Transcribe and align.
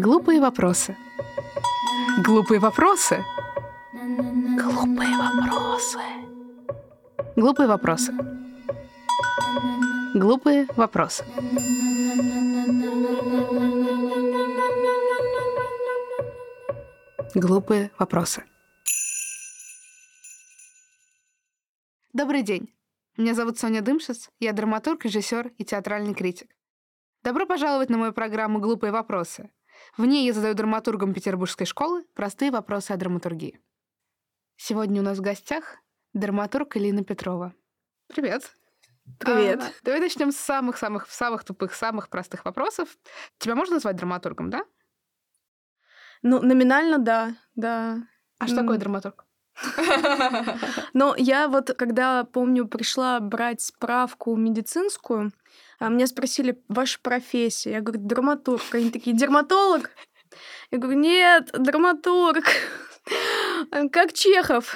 Глупые 0.00 0.40
вопросы. 0.40 0.96
Глупые 2.24 2.58
вопросы. 2.58 3.22
Глупые 4.56 5.14
вопросы. 5.18 5.98
Глупые 7.36 7.68
вопросы. 7.68 8.12
Глупые 10.14 10.66
вопросы. 10.74 11.24
Глупые 17.34 17.90
вопросы. 17.98 18.44
Добрый 22.14 22.40
день. 22.42 22.72
Меня 23.18 23.34
зовут 23.34 23.58
Соня 23.58 23.82
Дымшиц, 23.82 24.30
я 24.38 24.54
драматург, 24.54 25.04
режиссер 25.04 25.52
и 25.58 25.64
театральный 25.66 26.14
критик. 26.14 26.56
Добро 27.22 27.44
пожаловать 27.44 27.90
на 27.90 27.98
мою 27.98 28.14
программу 28.14 28.60
«Глупые 28.60 28.92
вопросы». 28.92 29.50
В 29.96 30.04
ней 30.04 30.26
я 30.26 30.32
задаю 30.32 30.54
драматургам 30.54 31.14
Петербургской 31.14 31.66
школы 31.66 32.04
простые 32.14 32.50
вопросы 32.50 32.92
о 32.92 32.96
драматургии. 32.96 33.60
Сегодня 34.56 35.00
у 35.00 35.04
нас 35.04 35.18
в 35.18 35.22
гостях 35.22 35.78
драматург 36.12 36.76
Элина 36.76 37.04
Петрова. 37.04 37.54
Привет. 38.08 38.56
Привет. 39.18 39.62
А, 39.62 39.70
давай 39.82 40.00
начнем 40.00 40.32
с 40.32 40.36
самых-самых 40.36 41.08
самых 41.10 41.44
тупых, 41.44 41.74
самых 41.74 42.08
простых 42.08 42.44
вопросов. 42.44 42.88
Тебя 43.38 43.54
можно 43.54 43.74
назвать 43.74 43.96
драматургом, 43.96 44.50
да? 44.50 44.64
Ну, 46.22 46.42
номинально, 46.42 46.98
да, 46.98 47.34
да. 47.54 48.02
А 48.38 48.46
что 48.46 48.56
такое 48.56 48.78
драматург? 48.78 49.24
Но 50.92 51.14
я 51.16 51.48
вот, 51.48 51.72
когда, 51.76 52.24
помню, 52.24 52.66
пришла 52.66 53.20
брать 53.20 53.60
справку 53.60 54.36
медицинскую, 54.36 55.32
а 55.69 55.69
меня 55.88 56.06
спросили, 56.06 56.62
ваша 56.68 56.98
профессия? 57.00 57.72
Я 57.72 57.80
говорю, 57.80 58.02
драматург. 58.02 58.62
Они 58.72 58.90
такие, 58.90 59.16
дерматолог? 59.16 59.90
Я 60.70 60.78
говорю, 60.78 60.98
нет, 60.98 61.50
драматург. 61.52 62.44
Как 63.92 64.12
Чехов. 64.12 64.74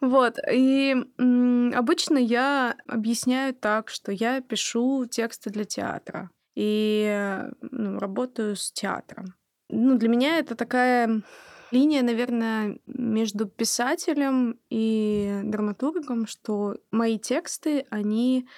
Вот. 0.00 0.36
И 0.50 0.94
обычно 1.74 2.18
я 2.18 2.76
объясняю 2.86 3.54
так, 3.54 3.90
что 3.90 4.12
я 4.12 4.40
пишу 4.40 5.06
тексты 5.06 5.50
для 5.50 5.64
театра 5.64 6.30
и 6.54 7.42
ну, 7.60 7.98
работаю 7.98 8.56
с 8.56 8.72
театром. 8.72 9.34
Ну, 9.68 9.98
для 9.98 10.08
меня 10.08 10.38
это 10.38 10.54
такая 10.54 11.22
линия, 11.70 12.02
наверное, 12.02 12.78
между 12.86 13.46
писателем 13.46 14.58
и 14.70 15.40
драматургом, 15.44 16.26
что 16.26 16.76
мои 16.90 17.18
тексты, 17.18 17.86
они 17.90 18.48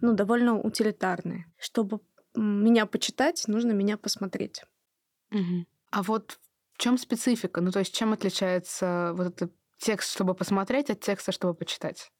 ну, 0.00 0.14
довольно 0.14 0.58
утилитарные. 0.58 1.46
Чтобы 1.58 2.00
меня 2.34 2.86
почитать, 2.86 3.44
нужно 3.48 3.72
меня 3.72 3.96
посмотреть. 3.96 4.62
Угу. 5.30 5.66
А 5.90 6.02
вот 6.02 6.38
в 6.74 6.78
чем 6.78 6.98
специфика? 6.98 7.60
Ну, 7.60 7.70
то 7.70 7.78
есть 7.78 7.94
чем 7.94 8.12
отличается 8.12 9.12
вот 9.14 9.28
этот 9.28 9.52
текст, 9.78 10.12
чтобы 10.12 10.34
посмотреть, 10.34 10.90
от 10.90 11.00
текста, 11.00 11.32
чтобы 11.32 11.54
почитать? 11.54 12.10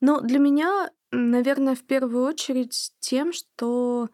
Ну, 0.00 0.20
для 0.20 0.38
меня, 0.38 0.90
наверное, 1.10 1.74
в 1.74 1.84
первую 1.84 2.24
очередь 2.24 2.92
тем, 3.00 3.32
что 3.32 4.08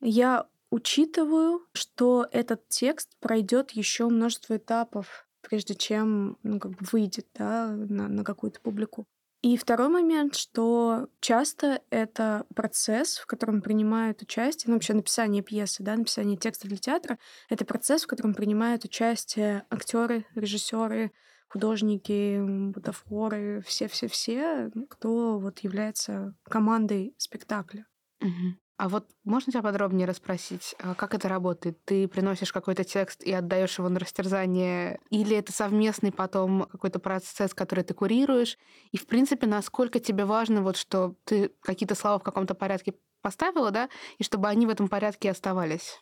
я 0.00 0.46
учитываю, 0.70 1.66
что 1.74 2.26
этот 2.32 2.68
текст 2.68 3.16
пройдет 3.20 3.72
еще 3.72 4.08
множество 4.08 4.56
этапов, 4.56 5.26
прежде 5.42 5.74
чем 5.74 6.38
ну, 6.42 6.58
как 6.58 6.72
бы 6.72 6.86
выйдет 6.92 7.28
да, 7.34 7.68
на, 7.68 8.08
на 8.08 8.24
какую-то 8.24 8.60
публику. 8.60 9.06
И 9.42 9.56
второй 9.56 9.88
момент, 9.88 10.36
что 10.36 11.08
часто 11.20 11.82
это 11.90 12.46
процесс, 12.54 13.18
в 13.18 13.26
котором 13.26 13.60
принимают 13.60 14.22
участие, 14.22 14.70
ну, 14.70 14.74
вообще 14.74 14.94
написание 14.94 15.42
пьесы, 15.42 15.82
да, 15.82 15.96
написание 15.96 16.36
текста 16.36 16.68
для 16.68 16.76
театра, 16.76 17.18
это 17.48 17.64
процесс, 17.64 18.04
в 18.04 18.06
котором 18.06 18.34
принимают 18.34 18.84
участие 18.84 19.66
актеры, 19.68 20.24
режиссеры, 20.36 21.10
художники, 21.48 22.40
бутафоры, 22.70 23.62
все-все-все, 23.66 24.70
кто 24.88 25.40
вот 25.40 25.58
является 25.58 26.36
командой 26.44 27.14
спектакля. 27.18 27.86
Угу. 28.20 28.61
А 28.78 28.88
вот 28.88 29.06
можно 29.24 29.52
тебя 29.52 29.62
подробнее 29.62 30.06
расспросить, 30.06 30.74
а 30.78 30.94
как 30.94 31.14
это 31.14 31.28
работает? 31.28 31.84
Ты 31.84 32.08
приносишь 32.08 32.52
какой-то 32.52 32.84
текст 32.84 33.22
и 33.22 33.32
отдаешь 33.32 33.78
его 33.78 33.88
на 33.88 34.00
растерзание, 34.00 34.98
или 35.10 35.36
это 35.36 35.52
совместный 35.52 36.10
потом 36.10 36.64
какой-то 36.64 36.98
процесс, 36.98 37.54
который 37.54 37.84
ты 37.84 37.94
курируешь? 37.94 38.58
И, 38.90 38.96
в 38.96 39.06
принципе, 39.06 39.46
насколько 39.46 40.00
тебе 40.00 40.24
важно, 40.24 40.62
вот, 40.62 40.76
что 40.76 41.14
ты 41.24 41.50
какие-то 41.60 41.94
слова 41.94 42.18
в 42.18 42.22
каком-то 42.22 42.54
порядке 42.54 42.94
поставила, 43.20 43.70
да, 43.70 43.88
и 44.18 44.24
чтобы 44.24 44.48
они 44.48 44.66
в 44.66 44.70
этом 44.70 44.88
порядке 44.88 45.30
оставались? 45.30 46.00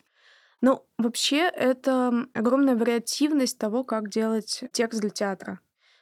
Ну, 0.61 0.85
вообще, 0.97 1.49
это 1.49 2.27
огромная 2.33 2.75
вариативность 2.75 3.57
того, 3.57 3.83
как 3.83 4.09
делать 4.09 4.63
текст 4.71 5.01
для 5.01 5.09
театра. 5.09 5.59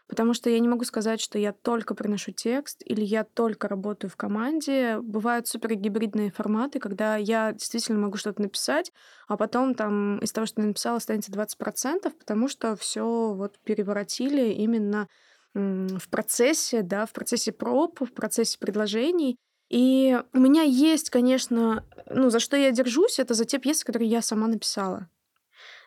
Потому 0.10 0.34
что 0.34 0.50
я 0.50 0.60
не 0.60 0.68
могу 0.68 0.86
сказать, 0.86 1.22
что 1.22 1.38
я 1.38 1.54
только 1.54 1.94
приношу 1.94 2.32
текст 2.32 2.82
или 2.84 3.04
я 3.04 3.24
только 3.24 3.68
работаю 3.68 4.10
в 4.10 4.16
команде. 4.16 4.98
Бывают 5.02 5.48
супергибридные 5.48 6.32
форматы, 6.32 6.80
когда 6.80 7.16
я 7.16 7.54
действительно 7.54 8.00
могу 8.00 8.18
что-то 8.18 8.42
написать, 8.42 8.92
а 9.28 9.38
потом 9.38 9.76
там 9.76 10.18
из 10.18 10.32
того, 10.32 10.48
что 10.48 10.62
написала, 10.62 10.98
останется 10.98 11.32
20%, 11.32 12.12
потому 12.18 12.48
что 12.48 12.76
все 12.76 13.34
вот 13.34 13.60
переворотили 13.60 14.52
именно 14.52 15.08
в 15.54 16.10
процессе, 16.10 16.82
да, 16.82 17.06
в 17.06 17.14
процессе 17.14 17.52
проб, 17.52 18.02
в 18.02 18.12
процессе 18.12 18.58
предложений. 18.58 19.38
И 19.70 20.20
у 20.34 20.40
меня 20.40 20.64
есть, 20.64 21.12
конечно, 21.12 21.86
ну, 22.10 22.32
за 22.32 22.40
что 22.40 22.58
я 22.58 22.72
держусь, 22.72 23.20
это 23.20 23.36
за 23.36 23.46
те 23.46 23.60
пьесы, 23.60 23.86
которые 23.86 24.10
я 24.10 24.24
сама 24.24 24.48
написала. 24.48 25.08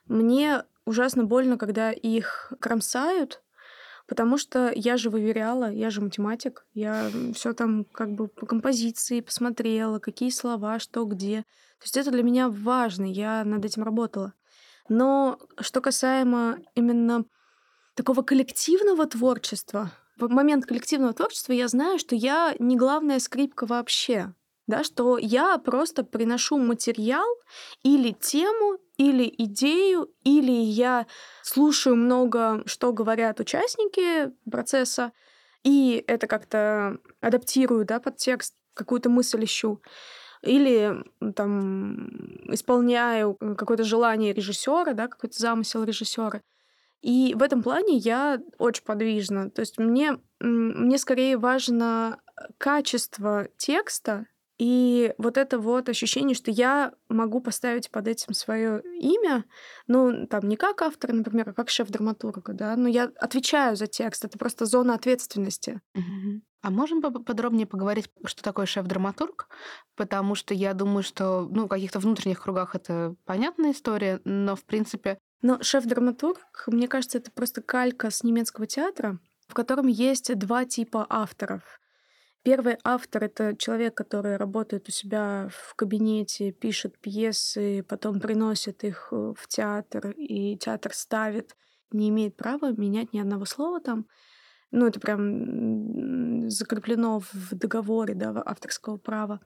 Мне 0.07 0.63
ужасно 0.85 1.25
больно, 1.25 1.59
когда 1.59 1.91
их 1.91 2.53
кромсают, 2.61 3.43
Потому 4.13 4.37
что 4.37 4.71
я 4.75 4.99
же 4.99 5.09
выверяла, 5.09 5.73
я 5.73 5.89
же 5.89 6.03
математик, 6.03 6.67
я 6.75 7.11
все 7.33 7.55
там 7.55 7.87
как 7.87 8.13
бы 8.13 8.29
по 8.29 8.45
композиции 8.45 9.23
посмотрела, 9.23 10.01
какие 10.01 10.29
слова, 10.29 10.79
что 10.81 11.07
где. 11.07 11.45
То 11.79 11.85
есть 11.85 11.97
это 11.97 12.11
для 12.11 12.23
меня 12.23 12.51
важно, 12.51 13.05
я 13.05 13.43
над 13.43 13.65
этим 13.65 13.85
работала. 13.85 14.35
Но 14.91 15.39
что 15.59 15.81
касаемо 15.81 16.59
именно 16.75 17.25
такого 17.95 18.21
коллективного 18.21 19.07
творчества, 19.07 19.93
в 20.19 20.29
момент 20.29 20.67
коллективного 20.67 21.15
творчества 21.15 21.55
я 21.55 21.67
знаю, 21.69 21.99
что 21.99 22.15
я 22.15 22.55
не 22.59 22.77
главная 22.77 23.19
скрипка 23.19 23.65
вообще 23.65 24.35
да, 24.67 24.85
что 24.85 25.19
я 25.19 25.59
просто 25.59 26.05
приношу 26.05 26.59
материал 26.59 27.27
или 27.83 28.13
тему, 28.13 28.79
или 28.97 29.33
идею, 29.39 30.11
или 30.25 30.53
я 30.53 31.07
слушаю 31.43 31.97
много, 31.97 32.63
что 32.67 32.93
говорят 32.93 33.41
участники 33.41 34.31
процесса, 34.51 35.13
и 35.65 36.05
это 36.07 36.27
как-то 36.27 36.99
адаптирую, 37.21 37.85
да, 37.85 38.01
под 38.01 38.17
текст, 38.17 38.55
какую-то 38.75 39.09
мысль 39.11 39.45
ищу. 39.45 39.81
Или 40.43 41.05
там 41.37 42.09
исполняю 42.53 43.35
какое-то 43.35 43.85
желание 43.85 44.33
режиссера, 44.33 44.93
да, 44.93 45.07
какой-то 45.07 45.39
замысел 45.39 45.85
режиссера. 45.85 46.41
И 47.01 47.35
в 47.37 47.43
этом 47.43 47.63
плане 47.63 47.97
я 47.97 48.41
очень 48.59 48.85
подвижна. 48.85 49.51
То 49.51 49.61
есть 49.61 49.79
мне, 49.79 50.19
мне 50.41 50.99
скорее 50.99 51.37
важно 51.37 52.21
качество 52.59 53.49
текста, 53.57 54.27
и 54.63 55.13
вот 55.19 55.39
это 55.39 55.59
вот 55.59 55.89
ощущение, 55.89 56.37
что 56.37 56.53
я 56.53 56.93
могу 57.09 57.41
поставить 57.41 57.91
под 57.91 58.07
этим 58.07 58.33
свое 58.33 58.81
имя, 59.01 59.45
ну, 59.89 60.29
там, 60.29 60.49
не 60.49 60.55
как 60.55 60.83
автор, 60.83 61.13
например, 61.13 61.49
а 61.49 61.53
как 61.53 61.69
шеф-драматурга, 61.69 62.53
да, 62.53 62.77
но 62.77 62.87
я 62.87 63.11
отвечаю 63.17 63.75
за 63.75 63.89
текст, 63.89 64.25
это 64.25 64.39
просто 64.39 64.65
зона 64.65 64.95
ответственности. 64.95 65.81
А 66.61 66.71
можем 66.71 67.03
подробнее 67.03 67.67
поговорить, 67.67 68.09
что 68.25 68.45
такое 68.45 68.67
шеф-драматург? 68.67 69.49
Потому 69.97 70.37
что 70.37 70.55
я 70.55 70.75
думаю, 70.75 71.03
что 71.03 71.49
ну, 71.51 71.65
в 71.65 71.69
каких-то 71.69 71.99
внутренних 71.99 72.41
кругах 72.41 72.77
это 72.77 73.17
понятная 73.25 73.73
история, 73.73 74.21
но 74.25 74.55
в 74.55 74.63
принципе... 74.63 75.19
Но 75.41 75.61
шеф-драматург, 75.61 76.69
мне 76.69 76.87
кажется, 76.87 77.19
это 77.19 77.33
просто 77.33 77.63
калька 77.63 78.13
с 78.13 78.23
немецкого 78.23 78.69
театра, 78.69 79.19
в 79.49 79.55
котором 79.55 79.89
есть 79.89 80.33
два 80.39 80.67
типа 80.67 81.05
авторов. 81.09 81.81
Первый 82.43 82.77
автор— 82.83 83.25
это 83.25 83.57
человек, 83.57 83.95
который 83.95 84.37
работает 84.37 84.89
у 84.89 84.91
себя 84.91 85.49
в 85.53 85.75
кабинете, 85.77 86.51
пишет 86.51 86.99
пьесы, 86.99 87.85
потом 87.89 88.19
приносит 88.19 88.83
их 88.83 89.09
э, 89.13 89.35
в 89.37 89.47
театр, 89.47 90.11
и 90.11 90.57
театр 90.57 90.93
ставит, 90.93 91.57
не 91.93 92.09
имеет 92.09 92.37
права 92.37 92.73
менять 92.73 93.13
ни 93.13 93.21
одного 93.21 93.45
слова 93.45 93.81
там. 93.81 94.07
Ну, 94.73 94.87
это 94.87 94.99
прям 94.99 96.51
закреплено 96.51 97.21
в 97.21 97.55
договоре 97.55 98.15
да, 98.15 98.43
авторского 98.45 98.97
права. 98.97 99.41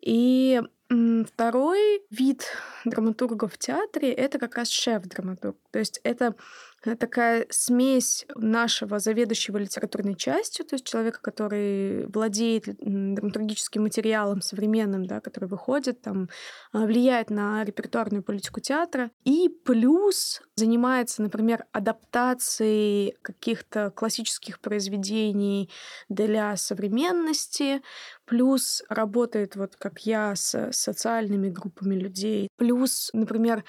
И 0.00 0.60
Второй 0.90 2.02
вид 2.10 2.48
драматурга 2.84 3.46
в 3.46 3.56
театре— 3.56 4.12
это 4.12 4.40
как 4.40 4.56
раз 4.56 4.68
шеф-драматург. 4.70 5.56
То 5.70 5.78
есть 5.78 6.00
это 6.02 6.34
такая 6.82 7.46
смесь 7.50 8.26
нашего 8.34 8.98
заведующего 8.98 9.58
литературной 9.58 10.14
частью, 10.14 10.64
то 10.64 10.74
есть 10.74 10.86
человека, 10.86 11.20
который 11.20 12.06
владеет 12.06 12.64
драматургическим 12.80 13.82
материалом 13.82 14.40
современным, 14.40 15.04
да, 15.04 15.20
который 15.20 15.48
выходит, 15.48 16.00
там, 16.00 16.28
а, 16.72 16.86
влияет 16.86 17.30
на 17.30 17.64
репертуарную 17.64 18.22
политику 18.22 18.60
театра, 18.60 19.10
и 19.24 19.48
плюс 19.64 20.42
занимается, 20.56 21.22
например, 21.22 21.64
адаптацией 21.72 23.16
каких-то 23.22 23.90
классических 23.90 24.60
произведений 24.60 25.70
для 26.08 26.56
современности, 26.56 27.82
плюс 28.24 28.82
работает, 28.88 29.56
вот 29.56 29.76
как 29.76 30.00
я, 30.00 30.34
с 30.34 30.70
социальными 30.72 31.48
группами 31.48 31.94
людей, 31.94 32.48
плюс, 32.56 33.10
например, 33.12 33.64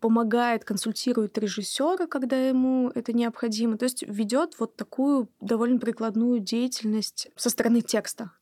помогает, 0.00 0.64
консультирует 0.64 1.38
режиссера, 1.38 2.06
когда 2.06 2.36
ему 2.36 2.90
это 2.94 3.12
необходимо. 3.12 3.76
То 3.76 3.84
есть 3.84 4.02
ведет 4.02 4.58
вот 4.58 4.76
такую 4.76 5.28
довольно 5.40 5.78
прикладную 5.78 6.40
деятельность 6.40 7.28
со 7.36 7.50
стороны 7.50 7.82
текста. 7.82 8.32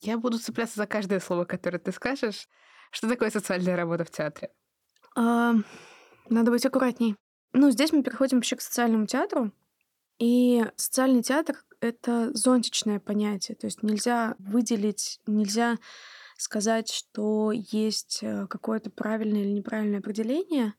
Я 0.00 0.18
буду 0.18 0.38
цепляться 0.38 0.76
за 0.76 0.86
каждое 0.86 1.20
слово, 1.20 1.44
которое 1.44 1.78
ты 1.78 1.92
скажешь. 1.92 2.48
Что 2.90 3.08
такое 3.08 3.30
социальная 3.30 3.76
работа 3.76 4.04
в 4.04 4.10
театре? 4.10 4.50
А, 5.14 5.54
надо 6.28 6.50
быть 6.50 6.64
аккуратней. 6.66 7.16
Ну, 7.52 7.70
здесь 7.70 7.92
мы 7.92 8.02
переходим 8.02 8.38
вообще 8.38 8.56
к 8.56 8.62
социальному 8.62 9.06
театру. 9.06 9.52
И 10.18 10.64
социальный 10.76 11.22
театр— 11.22 11.56
это 11.80 12.30
зонтичное 12.34 13.00
понятие. 13.00 13.56
То 13.56 13.66
есть 13.66 13.82
нельзя 13.82 14.34
выделить, 14.38 15.20
нельзя 15.26 15.78
сказать, 16.40 16.90
что 16.90 17.52
есть 17.52 18.20
э, 18.22 18.46
какое-то 18.48 18.90
правильное 18.90 19.42
или 19.42 19.50
неправильное 19.50 19.98
определение. 19.98 20.72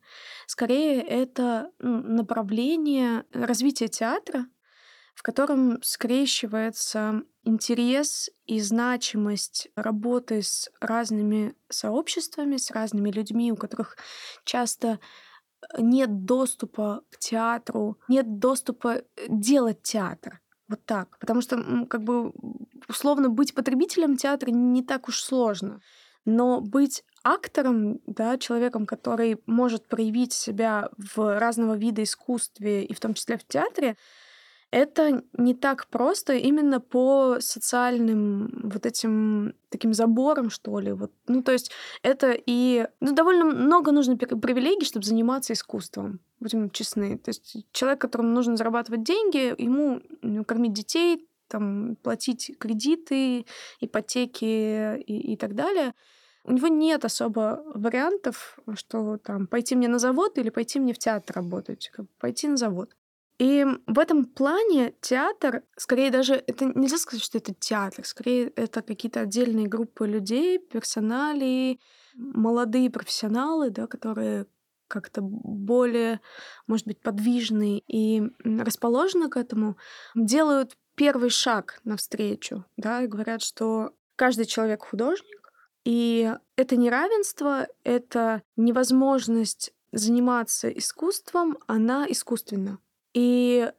Скорее, 0.48 1.02
это 1.02 1.72
направление 1.80 3.26
развития 3.32 3.88
театра, 3.88 4.48
в 5.14 5.22
котором 5.22 5.82
скрещивается 5.84 7.22
интерес 7.44 8.32
и 8.46 8.60
значимость 8.60 9.70
работы 9.76 10.42
с 10.42 10.68
разными 10.80 11.56
сообществами, 11.70 12.58
с 12.58 12.72
разными 12.72 13.12
людьми, 13.12 13.52
у 13.52 13.56
которых 13.56 13.98
часто 14.46 14.88
э, 14.98 15.80
нет 15.80 16.26
доступа 16.26 17.04
к 17.12 17.20
театру, 17.20 18.00
нет 18.08 18.40
доступа 18.40 18.96
э, 18.96 19.04
делать 19.30 19.84
театр. 19.84 20.41
Вот 20.72 20.86
так. 20.86 21.18
Потому 21.20 21.42
что, 21.42 21.86
как 21.90 22.02
бы, 22.04 22.32
условно, 22.88 23.28
быть 23.28 23.54
потребителем 23.54 24.16
театра 24.16 24.52
не 24.52 24.82
так 24.82 25.10
уж 25.10 25.22
сложно. 25.22 25.82
Но 26.24 26.62
быть 26.62 27.04
актором, 27.24 28.00
да, 28.06 28.38
человеком, 28.38 28.86
который 28.86 29.42
может 29.46 29.90
проявить 29.90 30.32
себя 30.32 30.90
в 30.98 31.40
разного 31.40 31.76
вида 31.76 32.04
искусстве, 32.04 32.86
и 32.86 32.94
в 32.94 33.02
том 33.02 33.16
числе 33.16 33.38
в 33.38 33.44
театре, 33.44 33.98
это 34.72 35.22
не 35.38 35.54
так 35.54 35.88
просто 35.88 36.34
именно 36.34 36.80
по 36.80 37.38
социальным 37.40 38.50
вот 38.64 38.86
этим 38.86 39.54
таким 39.70 39.94
заборам, 39.94 40.50
что 40.50 40.80
ли. 40.80 40.94
Вот. 40.94 41.12
Ну, 41.28 41.44
то 41.44 41.52
есть 41.52 41.72
это 42.04 42.36
и... 42.46 42.88
Ну, 43.02 43.14
довольно 43.14 43.46
много 43.46 43.92
нужно 43.92 44.16
привилегий, 44.18 44.86
чтобы 44.86 45.06
заниматься 45.06 45.54
искусством. 45.54 46.22
Будем 46.40 46.70
честны. 46.70 47.18
То 47.18 47.30
есть 47.30 47.66
человек, 47.74 48.00
которому 48.00 48.30
нужно 48.30 48.56
зарабатывать 48.56 49.04
деньги, 49.04 49.54
ему 49.62 50.02
ну, 50.22 50.46
кормить 50.46 50.74
детей, 50.74 51.28
там, 51.50 51.98
платить 52.02 52.56
кредиты, 52.58 53.46
ипотеки 53.82 54.98
и, 55.00 55.34
и 55.34 55.36
так 55.36 55.54
далее, 55.54 55.94
у 56.46 56.54
него 56.54 56.70
нет 56.70 57.04
особо 57.04 57.62
вариантов, 57.76 58.58
что 58.76 59.18
там 59.18 59.48
пойти 59.48 59.76
мне 59.76 59.90
на 59.90 60.00
завод 60.00 60.38
или 60.38 60.50
пойти 60.50 60.80
мне 60.80 60.94
в 60.94 60.98
театр 60.98 61.36
работать. 61.36 61.92
Пойти 62.20 62.48
на 62.48 62.56
завод. 62.56 62.96
И 63.42 63.66
в 63.88 63.98
этом 63.98 64.26
плане 64.26 64.94
театр, 65.02 65.64
скорее 65.76 66.12
даже, 66.12 66.36
это 66.36 66.66
нельзя 66.76 67.00
сказать, 67.00 67.24
что 67.24 67.40
это 67.40 67.56
театр, 67.56 68.06
скорее 68.06 68.50
это 68.50 68.84
какие-то 68.84 69.22
отдельные 69.22 69.66
группы 69.66 70.06
людей, 70.06 70.60
персонали, 70.60 71.80
молодые 72.14 72.92
профессионалы, 72.92 73.72
да, 73.72 73.88
которые 73.88 74.46
как-то 74.88 75.22
более, 75.24 76.22
может 76.68 76.86
быть, 76.86 77.02
подвижны 77.02 77.82
и 77.88 78.22
расположены 78.44 79.28
к 79.28 79.38
этому, 79.38 79.76
делают 80.14 80.78
первый 80.94 81.32
шаг 81.32 81.80
навстречу, 81.84 82.66
да, 82.78 83.02
и 83.02 83.08
говорят, 83.08 83.42
что 83.42 83.96
каждый 84.18 84.46
человек 84.46 84.86
художник, 84.86 85.52
и 85.84 86.32
это 86.58 86.76
неравенство, 86.76 87.66
это 87.84 88.44
невозможность 88.56 89.74
заниматься 89.92 90.70
искусством, 90.70 91.58
она 91.66 92.06
искусственна. 92.08 92.78
И 93.14 93.72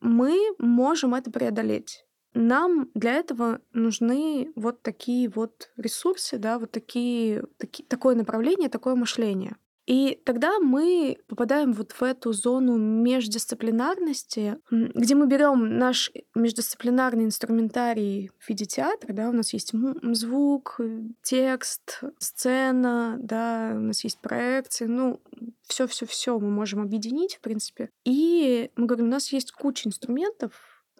мы 0.00 0.38
можем 0.58 1.14
это 1.14 1.30
преодолеть. 1.30 2.04
Нам 2.34 2.90
для 2.94 3.14
этого 3.14 3.60
нужны 3.72 4.52
вот 4.54 4.82
такие 4.82 5.28
вот 5.28 5.70
ресурсы, 5.76 6.38
да, 6.38 6.58
вот 6.58 6.70
такие, 6.70 7.44
таки, 7.56 7.82
такое 7.82 8.14
направление, 8.14 8.68
такое 8.68 8.94
мышление. 8.94 9.56
И 9.88 10.20
тогда 10.26 10.58
мы 10.58 11.16
попадаем 11.28 11.72
вот 11.72 11.92
в 11.92 12.02
эту 12.02 12.34
зону 12.34 12.76
междисциплинарности, 12.76 14.58
где 14.70 15.14
мы 15.14 15.26
берем 15.26 15.78
наш 15.78 16.12
междисциплинарный 16.34 17.24
инструментарий 17.24 18.30
в 18.38 18.46
виде 18.50 18.66
театра, 18.66 19.14
да, 19.14 19.30
у 19.30 19.32
нас 19.32 19.54
есть 19.54 19.72
звук, 20.12 20.78
текст, 21.22 22.02
сцена, 22.18 23.16
да, 23.18 23.72
у 23.76 23.80
нас 23.80 24.04
есть 24.04 24.20
проекции, 24.20 24.84
ну, 24.84 25.22
все-все-все 25.66 26.38
мы 26.38 26.50
можем 26.50 26.80
объединить, 26.80 27.36
в 27.36 27.40
принципе. 27.40 27.90
И 28.04 28.70
мы 28.76 28.86
говорим, 28.86 29.06
у 29.06 29.10
нас 29.10 29.32
есть 29.32 29.52
куча 29.52 29.88
инструментов, 29.88 30.52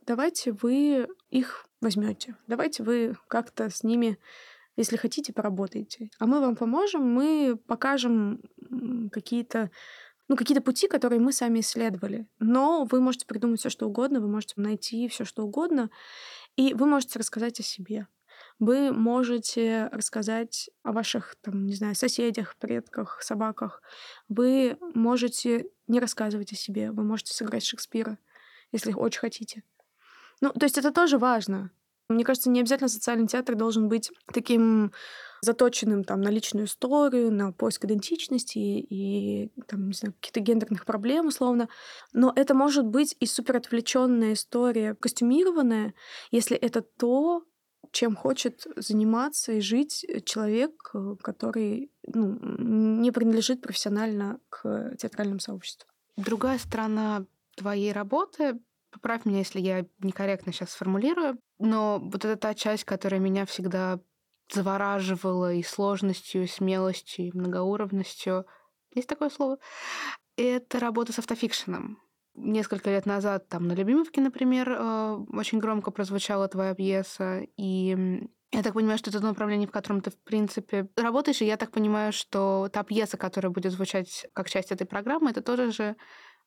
давайте 0.07 0.53
вы 0.53 1.09
их 1.31 1.67
возьмете, 1.81 2.37
давайте 2.47 2.83
вы 2.83 3.17
как-то 3.29 3.71
с 3.71 3.83
ними 3.83 4.19
если 4.79 4.97
хотите, 4.97 5.33
поработайте. 5.33 6.09
А 6.21 6.27
мы 6.27 6.41
вам 6.41 6.55
поможем, 6.55 7.03
мы 7.03 7.59
покажем 7.67 8.41
какие-то 9.11 9.73
ну, 10.29 10.37
какие-то 10.37 10.63
пути, 10.63 10.87
которые 10.89 11.21
мы 11.21 11.33
сами 11.33 11.61
исследовали. 11.61 12.29
Но 12.39 12.87
вы 12.89 13.01
можете 13.01 13.27
придумать 13.27 13.61
все, 13.61 13.71
что 13.71 13.87
угодно, 13.87 14.21
вы 14.21 14.29
можете 14.29 14.55
найти 14.57 15.09
все, 15.09 15.25
что 15.25 15.43
угодно, 15.43 15.91
и 16.55 16.75
вы 16.75 16.87
можете 16.87 17.19
рассказать 17.19 17.59
о 17.59 17.63
себе. 17.63 18.07
Вы 18.59 18.93
можете 18.93 19.89
рассказать 19.93 20.71
о 20.83 20.93
ваших, 20.93 21.37
там, 21.41 21.67
не 21.67 21.75
знаю, 21.75 21.95
соседях, 21.95 22.57
предках, 22.57 23.23
собаках. 23.23 23.83
Вы 24.29 24.77
можете 24.95 25.67
не 25.87 26.01
рассказывать 26.01 26.53
о 26.53 26.57
себе. 26.57 26.91
Вы 26.91 27.05
можете 27.05 27.33
сыграть 27.33 27.65
Шекспира, 27.65 28.19
если 28.73 28.93
очень 28.93 29.21
хотите. 29.21 29.63
Ну, 30.41 30.51
то 30.51 30.65
есть 30.65 30.79
это 30.79 30.93
тоже 30.93 31.19
важно. 31.19 31.71
Мне 32.09 32.25
кажется, 32.25 32.49
не 32.49 32.61
обязательно 32.61 32.89
социальный 32.89 33.27
театр 33.27 33.55
должен 33.55 33.89
быть 33.89 34.11
таким 34.33 34.93
заточенным 35.43 36.05
там 36.05 36.21
на 36.21 36.31
личную 36.31 36.67
историю, 36.67 37.31
на 37.31 37.53
поиск 37.53 37.85
идентичности 37.85 38.59
и 38.59 39.53
там, 39.67 39.89
не 39.89 39.93
знаю, 39.93 40.15
каких-то 40.15 40.41
гендерных 40.41 40.85
проблем 40.87 41.27
условно. 41.27 41.69
Но 42.13 42.33
это 42.35 42.55
может 42.55 42.87
быть 42.87 43.15
и 43.21 43.27
суперотвлеченная 43.27 44.33
история, 44.33 44.95
костюмированная, 44.95 45.95
если 46.31 46.57
это 46.57 46.81
то, 46.81 47.45
чем 47.93 48.17
хочет 48.17 48.67
заниматься 48.77 49.53
и 49.53 49.61
жить 49.61 50.07
человек, 50.25 50.93
который 51.23 51.91
ну, 52.07 52.39
не 53.01 53.11
принадлежит 53.11 53.61
профессионально 53.61 54.41
к 54.49 54.97
театральному 54.97 55.41
сообществу. 55.41 55.89
Другая 56.17 56.59
сторона 56.59 57.25
твоей 57.57 57.93
работы 57.93 58.59
Поправь 58.91 59.27
меня, 59.27 59.39
если 59.39 59.61
я 59.61 59.85
некорректно 60.01 60.53
сейчас 60.53 60.71
сформулирую, 60.71 61.39
но 61.59 61.99
вот 62.01 62.25
это 62.25 62.37
та 62.37 62.55
часть, 62.55 62.85
которая 62.85 63.21
меня 63.21 63.45
всегда 63.45 64.01
завораживала 64.51 65.53
и 65.53 65.63
сложностью, 65.63 66.45
и 66.45 66.47
смелостью, 66.47 67.27
и 67.27 67.33
многоуровностью. 67.37 68.47
Есть 68.95 69.09
такое 69.09 69.29
слово? 69.29 69.59
Это 70.37 70.81
работа 70.81 71.13
с 71.13 71.19
автофикшеном. 71.19 72.01
Несколько 72.41 72.91
лет 72.91 73.07
назад 73.07 73.49
там 73.49 73.67
на 73.69 73.73
Любимовке, 73.73 74.21
например, 74.21 74.71
э, 74.71 75.25
очень 75.33 75.59
громко 75.59 75.91
прозвучала 75.91 76.49
твоя 76.49 76.75
пьеса, 76.75 77.43
и 77.57 78.27
я 78.53 78.63
так 78.63 78.75
понимаю, 78.75 78.99
что 78.99 79.11
это 79.11 79.21
то 79.21 79.27
направление, 79.27 79.69
в 79.69 79.73
котором 79.73 80.01
ты, 80.01 80.11
в 80.11 80.19
принципе, 80.23 80.89
работаешь, 80.97 81.43
и 81.43 81.47
я 81.47 81.57
так 81.57 81.71
понимаю, 81.71 82.13
что 82.13 82.71
та 82.73 82.83
пьеса, 82.83 83.17
которая 83.17 83.53
будет 83.53 83.73
звучать 83.73 84.27
как 84.33 84.49
часть 84.49 84.73
этой 84.73 84.87
программы, 84.87 85.31
это 85.31 85.43
тоже 85.43 85.71
же 85.71 85.97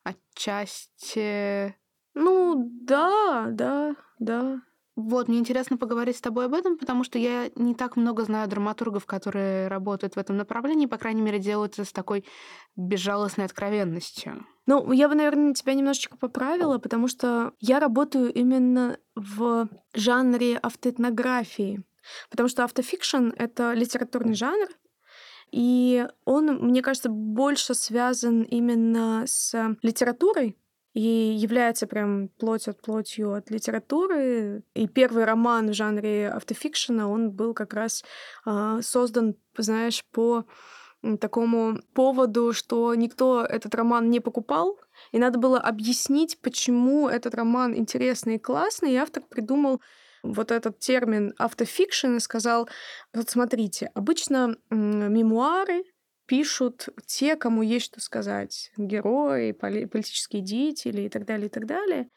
отчасти 0.04 1.76
ну 2.14 2.70
да, 2.84 3.48
да, 3.52 3.96
да. 4.20 4.62
Вот, 4.98 5.30
мне 5.30 5.40
интересно 5.40 5.78
поговорить 5.78 6.18
с 6.18 6.22
тобой 6.22 6.46
об 6.46 6.54
этом, 6.54 6.78
потому 6.78 7.04
что 7.06 7.18
я 7.18 7.50
не 7.56 7.74
так 7.76 7.96
много 7.96 8.24
знаю 8.24 8.50
драматургов, 8.50 9.06
которые 9.06 9.70
работают 9.70 10.16
в 10.16 10.20
этом 10.20 10.36
направлении, 10.36 10.86
по 10.86 10.98
крайней 10.98 11.22
мере, 11.22 11.40
делают 11.40 11.74
это 11.74 11.86
с 11.86 11.94
такой 11.94 12.26
безжалостной 12.76 13.46
откровенностью. 13.46 14.46
Ну, 14.66 14.92
я 14.92 15.08
бы, 15.08 15.16
наверное, 15.16 15.54
тебя 15.54 15.74
немножечко 15.76 16.18
поправила, 16.18 16.78
потому 16.78 17.08
что 17.08 17.54
я 17.60 17.80
работаю 17.80 18.34
именно 18.34 18.98
в 19.16 19.70
жанре 19.94 20.58
автоэтнографии. 20.58 21.84
Потому 22.30 22.50
что 22.50 22.64
автофикшн— 22.64 23.30
это 23.38 23.74
литературный 23.74 24.34
жанр, 24.34 24.68
И 25.52 26.08
он, 26.24 26.46
мне 26.66 26.82
кажется, 26.82 27.10
больше 27.10 27.76
связан 27.76 28.44
именно 28.44 29.24
с 29.26 29.76
литературой, 29.82 30.58
и 30.94 31.00
является 31.02 31.88
прям 31.88 32.28
плоть 32.28 32.68
от 32.68 32.82
плотью 32.82 33.34
от 33.34 33.50
литературы. 33.50 34.64
И 34.74 34.88
первый 34.88 35.26
роман 35.26 35.70
в 35.70 35.74
жанре 35.74 36.30
автофикшена, 36.30 37.08
он 37.08 37.32
был 37.32 37.54
как 37.54 37.74
раз 37.74 38.04
э, 38.46 38.80
создан, 38.82 39.36
знаешь, 39.58 40.04
по 40.12 40.46
такому 41.20 41.80
поводу, 41.94 42.54
что 42.54 42.94
никто 42.94 43.44
этот 43.44 43.74
роман 43.74 44.10
не 44.10 44.20
покупал, 44.20 44.80
и 45.12 45.18
надо 45.18 45.40
было 45.40 45.60
объяснить, 45.60 46.40
почему 46.42 47.10
этот 47.10 47.34
роман 47.34 47.76
интересный 47.76 48.36
и 48.36 48.40
классный, 48.40 48.94
и 48.94 48.98
автор 48.98 49.24
придумал 49.24 49.82
вот 50.24 50.52
этот 50.52 50.78
термин 50.78 51.34
автофикшн 51.38 52.18
и 52.18 52.20
сказал, 52.20 52.70
вот 53.14 53.30
смотрите, 53.30 53.90
обычно 53.96 54.56
мемуары 54.70 55.84
пишут 56.32 56.88
те, 57.06 57.36
кому 57.36 57.62
есть 57.62 57.88
что 57.88 58.00
сказать, 58.00 58.72
герои, 58.78 59.52
политические 59.52 60.42
деятели 60.42 61.02
и 61.02 61.10
так 61.10 61.26
далее, 61.26 61.48
и 61.48 61.50
так 61.50 61.66
далее. 61.66 62.08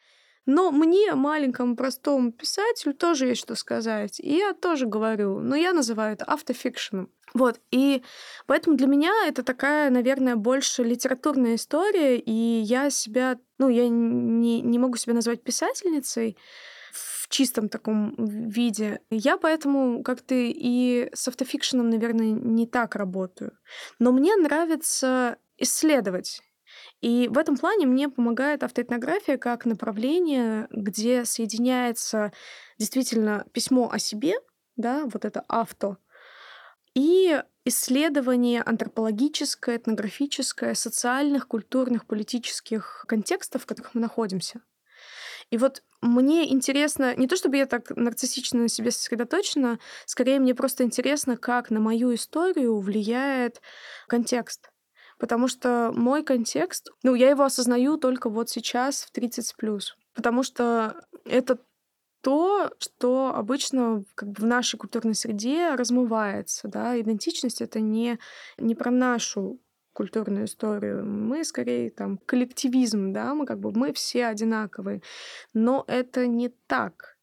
Но 0.47 0.71
мне, 0.71 1.16
маленькому 1.16 1.75
простому 1.75 2.30
писателю, 2.30 2.94
тоже 2.94 3.26
есть 3.26 3.40
что 3.40 3.56
сказать. 3.56 4.21
И 4.21 4.37
я 4.37 4.52
тоже 4.52 4.87
говорю, 4.87 5.40
но 5.40 5.56
я 5.56 5.73
называю 5.73 6.14
это 6.14 6.26
автофикшеном. 6.26 7.11
Вот, 7.33 7.61
и 7.73 8.04
поэтому 8.47 8.76
для 8.76 8.87
меня 8.87 9.12
это 9.26 9.42
такая, 9.42 9.90
наверное, 9.90 10.37
больше 10.37 10.85
литературная 10.85 11.56
история, 11.56 12.16
и 12.16 12.61
я 12.61 12.90
себя, 12.90 13.40
ну, 13.59 13.68
я 13.68 13.88
не, 13.88 14.61
не 14.61 14.78
могу 14.78 14.97
себя 14.97 15.14
назвать 15.14 15.42
писательницей, 15.42 16.37
в 16.95 17.29
чистом 17.29 17.69
таком 17.69 18.15
виде. 18.17 19.01
Я 19.11 19.37
поэтому 19.37 20.03
как-то 20.03 20.35
и 20.35 21.11
с 21.13 21.27
автофикшеном, 21.27 21.91
наверное, 21.91 22.31
не 22.31 22.67
так 22.67 22.95
работаю. 22.95 23.53
Но 23.99 24.13
мне 24.13 24.37
нравится 24.37 25.37
исследовать. 25.59 26.41
И 27.01 27.29
в 27.29 27.39
этом 27.39 27.57
плане 27.57 27.87
мне 27.87 28.09
помогает 28.09 28.63
автоэтнография 28.63 29.39
как 29.39 29.65
направление, 29.65 30.69
где 30.71 31.25
соединяется 31.25 32.33
действительно 32.79 33.45
письмо 33.53 33.91
о 33.91 33.99
себе, 33.99 34.35
да, 34.77 35.05
вот 35.05 35.25
это 35.25 35.45
авто, 35.49 35.99
и 36.95 37.43
исследование 37.65 38.63
антропологическое, 38.63 39.77
этнографическое, 39.77 40.75
социальных, 40.75 41.49
культурных, 41.49 42.07
политических 42.07 43.05
контекстов, 43.09 43.63
в 43.63 43.67
которых 43.67 43.95
мы 43.95 44.01
находимся. 44.01 44.61
И 45.55 45.57
вот 45.57 45.85
мне 46.01 46.53
интересно, 46.53 47.15
не 47.15 47.29
то 47.29 47.37
чтобы 47.37 47.59
я 47.59 47.67
так 47.67 47.91
нарциссично 47.91 48.63
на 48.63 48.69
себе 48.69 48.91
сосредоточена, 48.91 49.79
скорее 50.05 50.41
мне 50.41 50.53
просто 50.53 50.83
интересно, 50.83 51.37
как 51.37 51.71
на 51.71 51.79
мою 51.79 52.13
историю 52.13 52.81
влияет 52.81 53.63
контекст. 54.09 54.73
Потому 55.17 55.47
что 55.47 55.93
мой 55.95 56.25
контекст, 56.25 56.91
ну, 57.05 57.15
я 57.15 57.31
его 57.31 57.45
осознаю 57.45 57.99
только 57.99 58.31
вот 58.31 58.51
сейчас 58.51 59.05
в 59.05 59.13
30 59.13 59.55
плюс. 59.57 59.97
Потому 60.13 60.43
что 60.43 61.01
это 61.25 61.61
то, 62.21 62.73
что 62.81 63.33
обычно 63.33 64.03
как 64.17 64.31
бы 64.31 64.43
в 64.43 64.47
нашей 64.47 64.77
культурной 64.77 65.15
среде 65.15 65.77
размывается. 65.77 66.67
Да? 66.67 67.01
Идентичность— 67.01 67.61
это 67.63 67.79
не, 67.79 68.19
не 68.59 68.75
про 68.75 68.91
нашу 68.91 69.61
культурную 69.95 70.45
историю. 70.45 71.07
Мы 71.07 71.45
скорее 71.45 71.89
там 71.91 72.19
коллективизм, 72.19 73.13
да, 73.13 73.35
мы 73.35 73.47
как 73.47 73.61
бы 73.61 73.73
мы 73.73 73.95
все 73.95 74.27
одинаковые. 74.27 75.01
Но 75.55 75.85
это 75.87 76.27
не 76.27 76.51
так. 76.67 77.17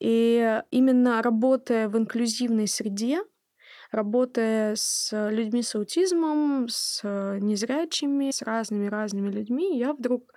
И 0.00 0.60
именно 0.70 1.22
работая 1.22 1.88
в 1.88 1.96
инклюзивной 1.96 2.66
среде, 2.66 3.20
работая 3.92 4.74
с 4.76 5.10
людьми 5.30 5.62
с 5.62 5.74
аутизмом, 5.74 6.66
с 6.68 7.02
незрячими, 7.40 8.30
с 8.30 8.42
разными-разными 8.42 9.30
людьми, 9.30 9.78
я 9.78 9.92
вдруг 9.92 10.32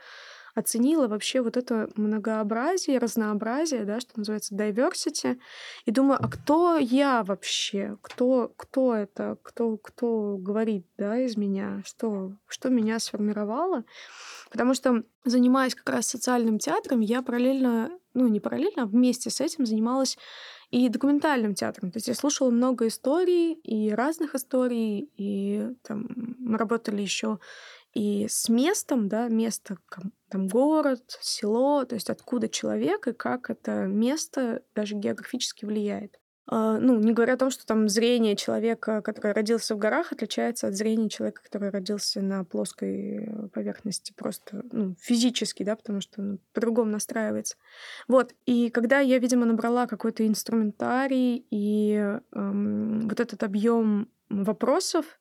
оценила 0.55 1.07
вообще 1.07 1.41
вот 1.41 1.57
это 1.57 1.89
многообразие, 1.95 2.97
разнообразие, 2.97 3.85
да, 3.85 3.99
что 3.99 4.17
называется 4.17 4.55
diversity, 4.55 5.39
и 5.85 5.91
думаю, 5.91 6.19
а 6.21 6.27
кто 6.27 6.77
я 6.77 7.23
вообще? 7.23 7.97
Кто, 8.01 8.51
кто 8.55 8.95
это? 8.95 9.37
Кто, 9.43 9.77
кто 9.77 10.37
говорит, 10.37 10.85
да, 10.97 11.19
из 11.19 11.37
меня? 11.37 11.81
Что, 11.85 12.33
что 12.47 12.69
меня 12.69 12.99
сформировало? 12.99 13.83
Потому 14.49 14.73
что, 14.73 15.03
занимаясь 15.25 15.75
как 15.75 15.89
раз 15.89 16.07
социальным 16.07 16.59
театром, 16.59 17.01
я 17.01 17.21
параллельно, 17.21 17.91
ну, 18.13 18.27
не 18.27 18.39
параллельно, 18.39 18.83
а 18.83 18.85
вместе 18.85 19.29
с 19.29 19.41
этим 19.41 19.65
занималась 19.65 20.17
и 20.71 20.87
документальным 20.87 21.55
театром. 21.55 21.91
То 21.91 21.97
есть 21.97 22.07
я 22.07 22.13
слушала 22.13 22.51
много 22.51 22.87
историй 22.87 23.53
и 23.53 23.91
разных 23.91 24.35
историй, 24.35 25.09
и 25.17 25.69
там 25.83 26.07
мы 26.37 26.57
работали 26.57 27.01
еще 27.01 27.39
и 27.93 28.27
с 28.27 28.49
местом, 28.49 29.07
да, 29.07 29.27
место, 29.27 29.77
там 30.29 30.47
город, 30.47 31.17
село, 31.21 31.85
то 31.85 31.95
есть 31.95 32.09
откуда 32.09 32.47
человек 32.47 33.07
и 33.07 33.13
как 33.13 33.49
это 33.49 33.85
место 33.85 34.63
даже 34.75 34.95
географически 34.95 35.65
влияет. 35.65 36.19
А, 36.51 36.79
ну, 36.79 36.99
не 36.99 37.13
говоря 37.13 37.33
о 37.33 37.37
том, 37.37 37.51
что 37.51 37.63
там 37.65 37.87
зрение 37.87 38.35
человека, 38.35 39.03
который 39.03 39.33
родился 39.33 39.75
в 39.75 39.77
горах, 39.77 40.11
отличается 40.11 40.67
от 40.67 40.73
зрения 40.73 41.07
человека, 41.07 41.43
который 41.43 41.69
родился 41.69 42.21
на 42.21 42.43
плоской 42.43 43.29
поверхности, 43.53 44.13
просто 44.15 44.63
ну, 44.71 44.95
физически, 44.99 45.61
да, 45.61 45.75
потому 45.75 46.01
что 46.01 46.21
ну, 46.23 46.39
по-другому 46.53 46.89
настраивается. 46.89 47.55
Вот, 48.07 48.33
и 48.47 48.71
когда 48.71 48.99
я, 48.99 49.19
видимо, 49.19 49.45
набрала 49.45 49.85
какой-то 49.85 50.25
инструментарий 50.25 51.45
и 51.51 52.17
эм, 52.33 53.07
вот 53.07 53.19
этот 53.19 53.43
объем 53.43 54.09
вопросов, 54.29 55.19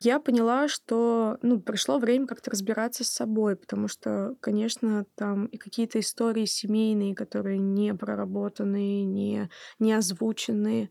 я 0.00 0.20
поняла, 0.20 0.68
что 0.68 1.38
ну, 1.42 1.60
пришло 1.60 1.98
время 1.98 2.26
как-то 2.26 2.50
разбираться 2.50 3.04
с 3.04 3.08
собой, 3.08 3.56
потому 3.56 3.88
что, 3.88 4.36
конечно, 4.40 5.06
там 5.14 5.46
и 5.46 5.56
какие-то 5.56 6.00
истории 6.00 6.44
семейные, 6.44 7.14
которые 7.14 7.58
не 7.58 7.94
проработанные, 7.94 9.04
не, 9.04 9.50
не 9.78 9.92
озвученные, 9.92 10.90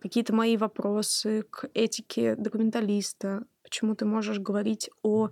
какие-то 0.00 0.34
мои 0.34 0.56
вопросы 0.56 1.44
к 1.50 1.68
этике 1.74 2.36
документалиста, 2.36 3.44
почему 3.62 3.94
ты 3.94 4.04
можешь 4.04 4.38
говорить 4.38 4.90
о 5.02 5.30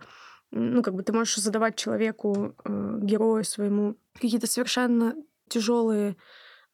ну, 0.52 0.82
как 0.82 0.94
бы 0.94 1.02
ты 1.04 1.12
можешь 1.12 1.36
задавать 1.36 1.76
человеку, 1.76 2.56
э, 2.64 2.98
герою 3.02 3.44
своему, 3.44 3.96
какие-то 4.14 4.48
совершенно 4.48 5.14
тяжелые 5.48 6.16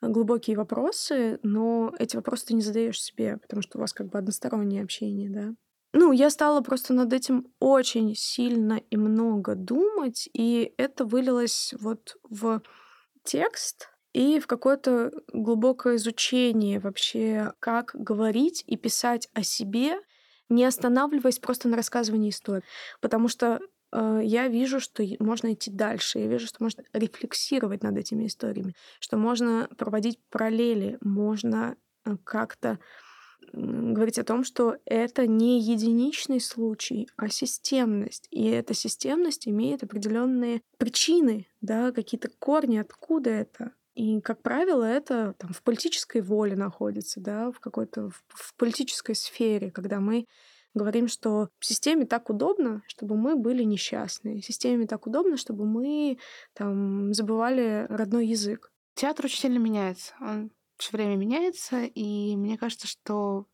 глубокие 0.00 0.56
вопросы, 0.56 1.38
но 1.42 1.94
эти 1.98 2.16
вопросы 2.16 2.46
ты 2.46 2.54
не 2.54 2.62
задаешь 2.62 3.00
себе, 3.02 3.38
потому 3.38 3.62
что 3.62 3.78
у 3.78 3.80
вас 3.80 3.92
как 3.92 4.08
бы 4.08 4.18
одностороннее 4.18 4.82
общение, 4.82 5.30
да. 5.30 5.54
Ну, 5.98 6.12
я 6.12 6.28
стала 6.28 6.60
просто 6.60 6.92
над 6.92 7.14
этим 7.14 7.46
очень 7.58 8.14
сильно 8.14 8.82
и 8.90 8.98
много 8.98 9.54
думать, 9.54 10.28
и 10.34 10.74
это 10.76 11.06
вылилось 11.06 11.72
вот 11.80 12.18
в 12.28 12.60
текст 13.24 13.88
и 14.12 14.38
в 14.38 14.46
какое-то 14.46 15.10
глубокое 15.32 15.96
изучение 15.96 16.80
вообще, 16.80 17.54
как 17.60 17.92
говорить 17.94 18.62
и 18.66 18.76
писать 18.76 19.30
о 19.32 19.42
себе, 19.42 19.98
не 20.50 20.66
останавливаясь 20.66 21.38
просто 21.38 21.66
на 21.66 21.78
рассказывании 21.78 22.28
истории. 22.28 22.62
Потому 23.00 23.28
что 23.28 23.58
э, 23.92 24.20
я 24.22 24.48
вижу, 24.48 24.80
что 24.80 25.02
можно 25.18 25.54
идти 25.54 25.70
дальше, 25.70 26.18
я 26.18 26.26
вижу, 26.26 26.46
что 26.46 26.62
можно 26.62 26.84
рефлексировать 26.92 27.82
над 27.82 27.96
этими 27.96 28.26
историями, 28.26 28.74
что 29.00 29.16
можно 29.16 29.66
проводить 29.78 30.18
параллели, 30.28 30.98
можно 31.00 31.74
э, 32.04 32.18
как-то 32.22 32.78
говорить 33.56 34.18
о 34.18 34.24
том, 34.24 34.44
что 34.44 34.76
это 34.84 35.26
не 35.26 35.60
единичный 35.60 36.40
случай, 36.40 37.08
а 37.16 37.28
системность. 37.28 38.28
И 38.30 38.46
эта 38.46 38.74
системность 38.74 39.48
имеет 39.48 39.82
определенные 39.82 40.60
причины, 40.78 41.46
да, 41.60 41.92
какие-то 41.92 42.28
корни, 42.38 42.76
откуда 42.76 43.30
это. 43.30 43.72
И, 43.94 44.20
как 44.20 44.42
правило, 44.42 44.84
это 44.84 45.34
там, 45.38 45.52
в 45.54 45.62
политической 45.62 46.20
воле 46.20 46.54
находится, 46.54 47.18
да, 47.18 47.50
в 47.50 47.60
какой-то 47.60 48.10
в, 48.10 48.24
в 48.28 48.54
политической 48.56 49.14
сфере, 49.14 49.70
когда 49.70 50.00
мы 50.00 50.26
говорим, 50.74 51.08
что 51.08 51.48
системе 51.60 52.04
так 52.04 52.28
удобно, 52.28 52.82
чтобы 52.86 53.16
мы 53.16 53.36
были 53.36 53.62
несчастны. 53.62 54.42
Системе 54.42 54.86
так 54.86 55.06
удобно, 55.06 55.38
чтобы 55.38 55.64
мы 55.64 56.18
там 56.52 57.14
забывали 57.14 57.86
родной 57.88 58.26
язык. 58.26 58.70
Театр 58.94 59.24
очень 59.24 59.40
сильно 59.40 59.58
меняется. 59.58 60.14
Он 60.20 60.50
все 60.78 60.96
время 60.96 61.16
меняется, 61.16 61.84
и 61.84 62.36
мне 62.36 62.58
кажется, 62.58 62.86
что 62.86 63.46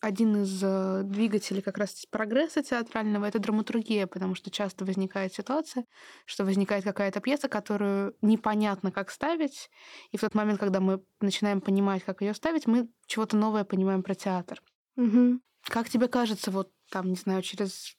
один 0.00 0.42
из 0.42 0.62
э, 0.62 1.02
двигателей 1.04 1.60
как 1.60 1.76
раз 1.76 2.06
прогресса 2.10 2.62
театрального— 2.62 3.24
это 3.26 3.38
драматургия, 3.38 4.06
потому 4.06 4.34
что 4.34 4.50
часто 4.50 4.84
возникает 4.84 5.34
ситуация, 5.34 5.84
что 6.24 6.44
возникает 6.44 6.84
какая-то 6.84 7.20
пьеса, 7.20 7.48
которую 7.48 8.16
непонятно, 8.22 8.92
как 8.92 9.10
ставить, 9.10 9.70
и 10.10 10.16
в 10.16 10.20
тот 10.20 10.34
момент, 10.34 10.58
когда 10.58 10.80
мы 10.80 11.02
начинаем 11.20 11.60
понимать, 11.60 12.02
как 12.02 12.22
ее 12.22 12.32
ставить, 12.32 12.66
мы 12.66 12.88
чего-то 13.06 13.36
новое 13.36 13.64
понимаем 13.64 14.02
про 14.02 14.14
театр. 14.14 14.62
Угу. 14.96 15.40
Как 15.64 15.90
тебе 15.90 16.08
кажется, 16.08 16.50
вот 16.50 16.72
там, 16.90 17.10
не 17.10 17.16
знаю, 17.16 17.42
через 17.42 17.94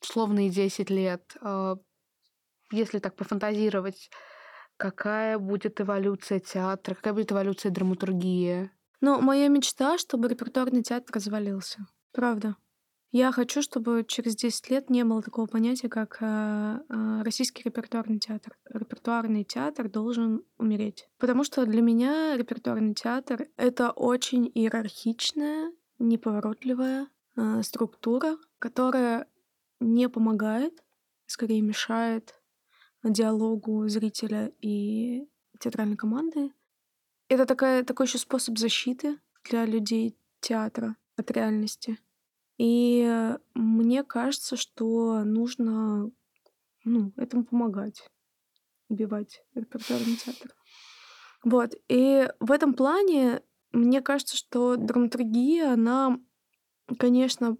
словные 0.00 0.50
10 0.50 0.90
лет, 0.90 1.36
э, 1.40 1.76
если 2.72 2.98
так 2.98 3.14
пофантазировать, 3.14 4.10
Какая 4.76 5.38
будет 5.38 5.80
эволюция 5.80 6.40
театра? 6.40 6.94
Какая 6.94 7.14
будет 7.14 7.32
эволюция 7.32 7.70
драматургии? 7.70 8.70
Ну, 9.00 9.20
моя 9.20 9.48
мечта, 9.48 9.98
чтобы 9.98 10.28
репертуарный 10.28 10.82
театр 10.82 11.14
развалился. 11.14 11.86
Правда. 12.12 12.56
Я 13.12 13.32
хочу, 13.32 13.62
чтобы 13.62 14.04
через 14.06 14.36
10 14.36 14.70
лет 14.70 14.90
не 14.90 15.04
было 15.04 15.22
такого 15.22 15.46
понятия, 15.46 15.88
как 15.88 16.18
э, 16.20 16.80
э, 16.88 17.22
российский 17.22 17.62
репертуарный 17.62 18.18
театр. 18.18 18.58
Репертуарный 18.68 19.44
театр 19.44 19.88
должен 19.88 20.42
умереть. 20.58 21.08
Потому 21.18 21.44
что 21.44 21.64
для 21.64 21.80
меня 21.80 22.36
репертуарный 22.36 22.94
театр— 22.94 23.48
это 23.56 23.90
очень 23.90 24.50
иерархичная, 24.54 25.72
неповоротливая 25.98 27.08
э, 27.36 27.62
структура, 27.62 28.36
которая 28.58 29.26
не 29.80 30.08
помогает, 30.08 30.82
скорее 31.26 31.62
мешает 31.62 32.34
диалогу 33.10 33.88
зрителя 33.88 34.52
и 34.60 35.28
театральной 35.58 35.96
команды. 35.96 36.52
Это 37.28 37.46
такая, 37.46 37.82
такой 37.84 38.06
еще 38.06 38.18
способ 38.18 38.58
защиты 38.58 39.18
для 39.44 39.64
людей 39.64 40.16
театра 40.40 40.96
от 41.16 41.30
реальности. 41.30 41.98
И 42.58 43.36
мне 43.54 44.04
кажется, 44.04 44.56
что 44.56 45.24
нужно 45.24 46.10
ну, 46.84 47.12
этому 47.16 47.44
помогать, 47.44 48.08
убивать 48.88 49.42
репертуарный 49.54 50.16
театр. 50.16 50.54
Вот. 51.44 51.74
И 51.88 52.28
в 52.40 52.52
этом 52.52 52.74
плане 52.74 53.42
мне 53.72 54.00
кажется, 54.00 54.36
что 54.36 54.76
драматургия, 54.76 55.72
она, 55.72 56.18
конечно, 56.98 57.58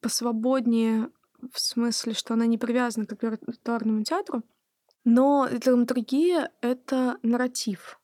посвободнее 0.00 1.10
в 1.52 1.60
смысле, 1.60 2.14
что 2.14 2.34
она 2.34 2.46
не 2.46 2.58
привязана 2.58 3.06
к 3.06 3.12
репертуарному 3.12 4.02
театру, 4.02 4.42
но 5.04 5.48
драматургия— 5.50 6.50
это 6.60 7.18
нарратив. 7.22 8.00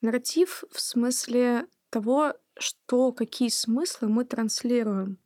Нарратив 0.00 0.64
в 0.70 0.80
смысле 0.80 1.66
того, 1.90 2.34
что, 2.58 3.12
какие 3.12 3.48
смыслы 3.48 4.08
мы 4.08 4.24
транслируем. 4.24 5.18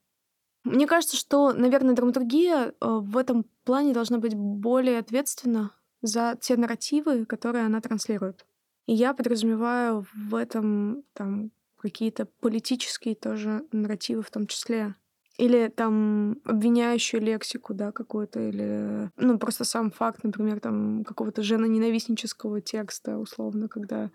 Мне 0.64 0.86
кажется, 0.86 1.16
что, 1.16 1.52
наверное, 1.52 1.94
драматургия 1.94 2.68
э, 2.68 2.72
в 2.80 3.16
этом 3.16 3.44
плане 3.64 3.92
должна 3.92 4.18
быть 4.18 4.34
более 4.34 4.98
ответственна 4.98 5.72
за 6.00 6.36
те 6.40 6.56
нарративы, 6.56 7.26
которые 7.26 7.66
она 7.66 7.80
транслирует. 7.80 8.46
И 8.86 8.94
я 8.94 9.14
подразумеваю 9.14 10.06
в 10.14 10.34
этом 10.34 11.04
там 11.12 11.50
какие-то 11.76 12.26
политические 12.26 13.14
тоже 13.14 13.66
нарративы 13.72 14.22
в 14.22 14.30
том 14.30 14.46
числе. 14.46 14.94
Или 15.36 15.68
там 15.68 16.36
обвиняющую 16.44 17.20
лексику, 17.20 17.74
да, 17.74 17.90
какую-то, 17.90 18.40
или, 18.40 19.10
ну, 19.16 19.38
просто 19.38 19.64
сам 19.64 19.90
факт, 19.90 20.22
например, 20.22 20.60
там 20.60 21.02
какого-то 21.04 21.42
женоненавистнического 21.42 22.60
текста, 22.60 23.18
условно, 23.18 23.68
когда 23.68 24.12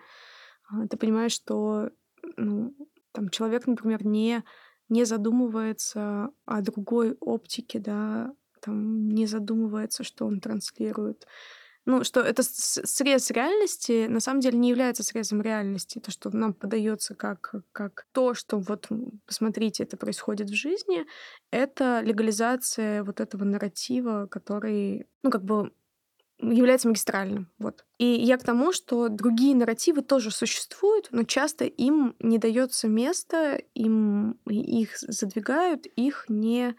а, 0.70 0.88
ты 0.88 0.96
понимаешь, 0.98 1.34
что 1.34 1.90
ну, 2.38 2.74
там 3.12 3.30
человек, 3.30 3.68
например, 3.68 4.06
не 4.06 4.44
не 4.90 5.06
задумывается 5.06 6.32
о 6.46 6.62
другой 6.62 7.16
оптике, 7.20 7.80
да, 7.80 8.34
там 8.60 9.08
не 9.10 9.28
задумывается, 9.28 10.04
что 10.04 10.26
он 10.26 10.40
транслирует. 10.40 11.28
Ну, 11.86 12.04
что 12.04 12.20
это 12.22 12.44
срез 12.44 13.32
реальности 13.32 14.08
на 14.08 14.20
самом 14.20 14.42
деле 14.42 14.58
не 14.60 14.70
является 14.70 15.04
срезом 15.04 15.42
реальности. 15.42 16.00
То, 16.00 16.12
что 16.12 16.30
нам 16.36 16.54
подается 16.54 17.16
как, 17.16 17.56
как 17.72 18.06
то, 18.12 18.34
что 18.34 18.60
вот, 18.60 18.88
посмотрите, 19.26 19.84
это 19.84 19.98
происходит 19.98 20.50
в 20.50 20.54
жизни, 20.54 21.06
это 21.52 22.02
легализация 22.02 23.04
вот 23.04 23.20
этого 23.20 23.44
нарратива, 23.44 24.28
который, 24.28 25.08
ну, 25.24 25.32
как 25.32 25.44
бы 25.44 25.72
является 26.42 26.88
магистральным. 26.88 27.52
Вот. 27.60 27.86
И 27.98 28.06
я 28.06 28.38
к 28.38 28.44
тому, 28.44 28.72
что 28.72 29.10
другие 29.10 29.56
нарративы 29.56 30.02
тоже 30.02 30.32
существуют, 30.32 31.10
но 31.12 31.24
часто 31.24 31.66
им 31.66 32.16
не 32.20 32.38
дается 32.38 32.88
место, 32.88 33.62
им 33.74 34.34
их 34.48 34.98
задвигают, 35.00 35.86
их 35.86 36.26
не, 36.30 36.76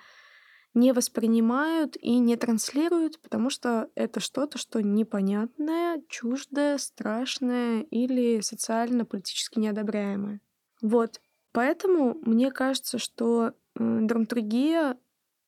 не 0.75 0.93
воспринимают 0.93 1.97
и 1.97 2.19
не 2.19 2.37
транслируют, 2.37 3.21
потому 3.21 3.51
что 3.51 3.91
это 3.95 4.21
что-то, 4.21 4.59
что 4.59 4.83
непонятное, 4.83 6.03
чуждое, 6.09 6.79
страшное 6.79 7.83
или 7.83 8.41
социально-политически 8.41 9.59
неодобряемое. 9.59 10.41
Вот. 10.81 11.21
Поэтому 11.53 12.15
мне 12.23 12.53
кажется, 12.53 12.99
что 12.99 13.55
драматургия 13.75 14.97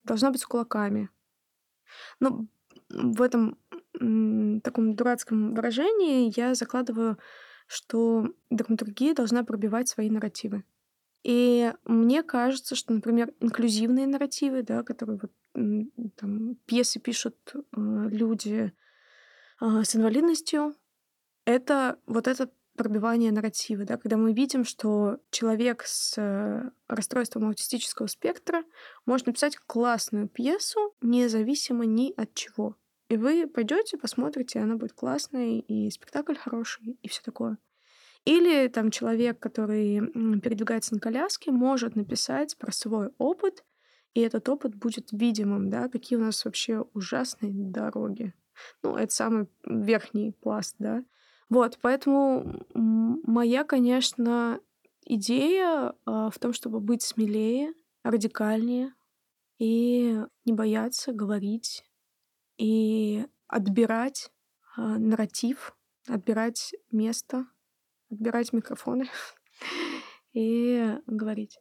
должна 0.04 0.30
быть 0.30 0.40
с 0.40 0.46
кулаками. 0.46 1.08
Ну, 2.18 2.48
в 2.88 3.22
этом 3.22 3.58
таком 4.62 4.94
дурацком 4.96 5.54
выражении 5.54 6.32
я 6.36 6.54
закладываю, 6.54 7.18
что 7.68 8.26
драматургия 8.50 9.14
должна 9.14 9.44
пробивать 9.44 9.88
свои 9.88 10.10
нарративы. 10.10 10.64
И 11.22 11.72
мне 11.84 12.22
кажется, 12.22 12.74
что, 12.74 12.92
например, 12.92 13.32
инклюзивные 13.40 14.06
нарративы, 14.06 14.62
да, 14.62 14.82
которые 14.82 15.20
вот 15.20 15.32
там 16.16 16.56
пьесы 16.66 16.98
пишут 16.98 17.36
э, 17.54 17.60
люди 17.76 18.72
э, 19.60 19.82
с 19.84 19.94
инвалидностью, 19.94 20.74
это 21.44 21.98
вот 22.06 22.26
это 22.26 22.50
пробивание 22.76 23.32
нарратива, 23.32 23.84
да, 23.84 23.98
когда 23.98 24.16
мы 24.16 24.32
видим, 24.32 24.64
что 24.64 25.18
человек 25.30 25.82
с 25.84 26.14
э, 26.16 26.70
расстройством 26.88 27.46
аутистического 27.46 28.06
спектра 28.06 28.64
может 29.04 29.26
написать 29.26 29.58
классную 29.58 30.28
пьесу, 30.28 30.94
независимо 31.02 31.84
ни 31.84 32.12
от 32.16 32.34
чего. 32.34 32.76
И 33.08 33.16
вы 33.16 33.46
пойдете, 33.46 33.98
посмотрите, 33.98 34.58
она 34.60 34.76
будет 34.76 34.94
классной, 34.94 35.58
и 35.58 35.90
спектакль 35.90 36.34
хороший, 36.34 36.98
и 37.02 37.08
все 37.08 37.20
такое. 37.22 37.58
Или 38.24 38.68
там 38.68 38.90
человек, 38.90 39.40
который 39.40 40.00
передвигается 40.40 40.94
на 40.94 41.00
коляске, 41.00 41.50
может 41.50 41.96
написать 41.96 42.56
про 42.56 42.70
свой 42.70 43.10
опыт, 43.18 43.64
и 44.14 44.20
этот 44.20 44.48
опыт 44.48 44.76
будет 44.76 45.10
видимым, 45.12 45.70
да, 45.70 45.88
какие 45.88 46.18
у 46.18 46.22
нас 46.22 46.44
вообще 46.44 46.84
ужасные 46.92 47.52
дороги. 47.52 48.34
Ну, 48.82 48.96
это 48.96 49.12
самый 49.12 49.46
верхний 49.64 50.32
пласт, 50.32 50.76
да. 50.78 51.04
Вот, 51.48 51.78
поэтому 51.82 52.64
моя, 52.74 53.64
конечно, 53.64 54.60
идея 55.04 55.94
а, 56.04 56.30
в 56.30 56.38
том, 56.38 56.52
чтобы 56.52 56.80
быть 56.80 57.02
смелее, 57.02 57.74
радикальнее 58.04 58.94
и 59.58 60.18
не 60.44 60.52
бояться 60.52 61.12
говорить 61.12 61.84
и 62.58 63.26
отбирать 63.46 64.32
э, 64.76 64.80
нарратив, 64.80 65.76
отбирать 66.08 66.74
место, 66.90 67.46
отбирать 68.12 68.52
микрофоны 68.52 69.08
и 70.32 70.98
говорить. 71.06 71.58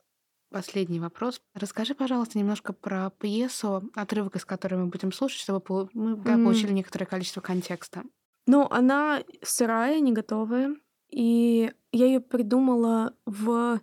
Последний 0.49 0.99
вопрос. 0.99 1.41
Расскажи, 1.53 1.95
пожалуйста, 1.95 2.37
немножко 2.37 2.73
про 2.73 3.09
пьесу, 3.09 3.89
отрывок 3.95 4.35
из 4.35 4.43
которой 4.43 4.75
мы 4.75 4.87
будем 4.87 5.13
слушать, 5.13 5.39
чтобы 5.39 5.89
мы 5.93 6.17
да, 6.17 6.35
mm. 6.35 6.43
получили 6.43 6.73
некоторое 6.73 7.05
количество 7.05 7.39
контекста. 7.39 8.03
Ну, 8.47 8.67
она 8.69 9.23
сырая, 9.41 10.01
не 10.01 10.11
готовая. 10.11 10.75
И 11.09 11.71
я 11.93 12.05
ее 12.05 12.19
придумала 12.19 13.15
в 13.25 13.79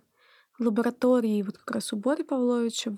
лаборатории, 0.59 1.41
вот 1.41 1.57
как 1.57 1.71
раз 1.71 1.91
у 1.91 1.97
Бори 1.97 2.21
Павловича. 2.21 2.95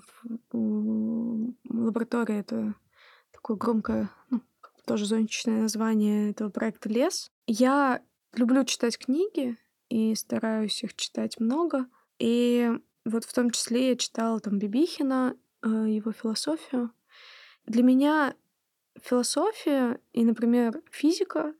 В 0.52 1.54
лаборатории 1.70 2.40
это 2.40 2.74
такое 3.30 3.56
громкое, 3.56 4.10
ну, 4.28 4.42
тоже 4.84 5.06
зонтичное 5.06 5.62
название 5.62 6.30
этого 6.30 6.50
проекта 6.50 6.90
«Лес». 6.90 7.30
Я 7.46 8.02
люблю 8.34 8.64
читать 8.64 8.98
книги 8.98 9.56
и 9.92 10.14
стараюсь 10.14 10.82
их 10.82 10.94
читать 10.96 11.38
много. 11.38 11.86
И 12.18 12.70
вот 13.04 13.24
в 13.24 13.32
том 13.34 13.50
числе 13.50 13.90
я 13.90 13.96
читала 13.96 14.40
там 14.40 14.58
Бибихина, 14.58 15.36
э, 15.62 15.68
его 15.68 16.12
философию. 16.12 16.92
Для 17.66 17.82
меня 17.82 18.34
философия 19.02 20.00
и, 20.14 20.24
например, 20.24 20.80
физика, 20.90 21.54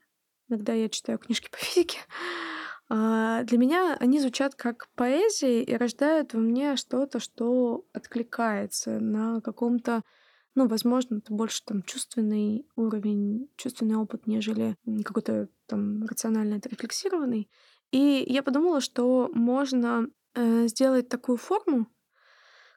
иногда 0.49 0.73
я 0.73 0.89
читаю 0.89 1.19
книжки 1.19 1.51
по 1.51 1.59
физике, 1.59 1.99
а, 2.89 3.43
для 3.43 3.59
меня 3.59 3.99
они 4.01 4.19
звучат 4.19 4.55
как 4.55 4.89
поэзия 4.95 5.63
и 5.63 5.77
рождают 5.77 6.33
во 6.33 6.41
мне 6.41 6.77
что-то, 6.77 7.21
что 7.21 7.85
откликается 7.93 8.99
на 8.99 9.43
каком-то 9.43 10.05
ну, 10.55 10.69
возможно, 10.69 11.17
это 11.19 11.33
больше 11.33 11.63
там 11.65 11.83
чувственный 11.83 12.67
уровень, 12.77 13.49
чувственный 13.57 13.97
опыт, 13.97 14.27
нежели 14.27 14.77
какой-то 15.05 15.49
там 15.67 16.05
рационально 16.05 16.57
отрефлексированный. 16.57 17.49
И 17.91 18.25
я 18.27 18.43
подумала, 18.43 18.81
что 18.81 19.31
можно 19.33 20.09
э, 20.35 20.67
сделать 20.67 21.09
такую 21.09 21.39
форму, 21.39 21.87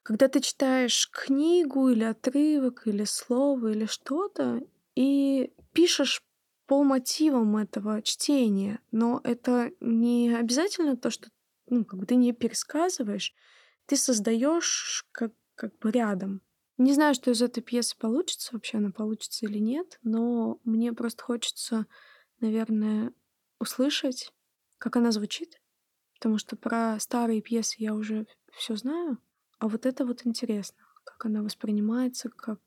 когда 0.03 0.27
ты 0.27 0.39
читаешь 0.39 1.09
книгу 1.11 1.89
или 1.89 2.03
отрывок, 2.03 2.85
или 2.85 3.05
слово, 3.05 3.71
или 3.71 3.85
что-то, 3.85 4.61
и 4.95 5.51
пишешь 5.73 6.21
по 6.67 6.83
мотивам 6.83 7.57
этого 7.57 8.01
чтения, 8.01 8.79
но 8.91 9.21
это 9.23 9.71
не 9.79 10.35
обязательно 10.35 10.95
то, 10.97 11.09
что 11.09 11.29
ну, 11.67 11.85
как 11.85 11.99
бы 11.99 12.05
ты 12.05 12.15
не 12.15 12.33
пересказываешь, 12.33 13.33
ты 13.85 13.97
создаешь 13.97 15.05
как, 15.11 15.33
как 15.55 15.77
бы 15.79 15.91
рядом. 15.91 16.41
Не 16.77 16.93
знаю, 16.93 17.13
что 17.15 17.31
из 17.31 17.41
этой 17.41 17.61
пьесы 17.61 17.95
получится, 17.97 18.49
вообще 18.51 18.77
она 18.77 18.91
получится 18.91 19.45
или 19.45 19.59
нет, 19.59 19.97
но 20.03 20.59
мне 20.65 20.91
просто 20.91 21.23
хочется, 21.23 21.85
наверное, 22.41 23.13
услышать, 23.59 24.33
как 24.77 24.97
она 24.97 25.11
звучит, 25.11 25.61
потому 26.15 26.37
что 26.37 26.57
про 26.57 26.99
старые 26.99 27.41
пьесы 27.41 27.75
я 27.79 27.93
уже 27.93 28.27
все 28.51 28.75
знаю, 28.75 29.19
а 29.59 29.69
вот 29.69 29.85
это 29.85 30.05
вот 30.05 30.25
интересно. 30.25 30.77
как 31.05 31.27
она 31.27 31.43
воспринимается, 31.43 32.29
как, 32.29 32.59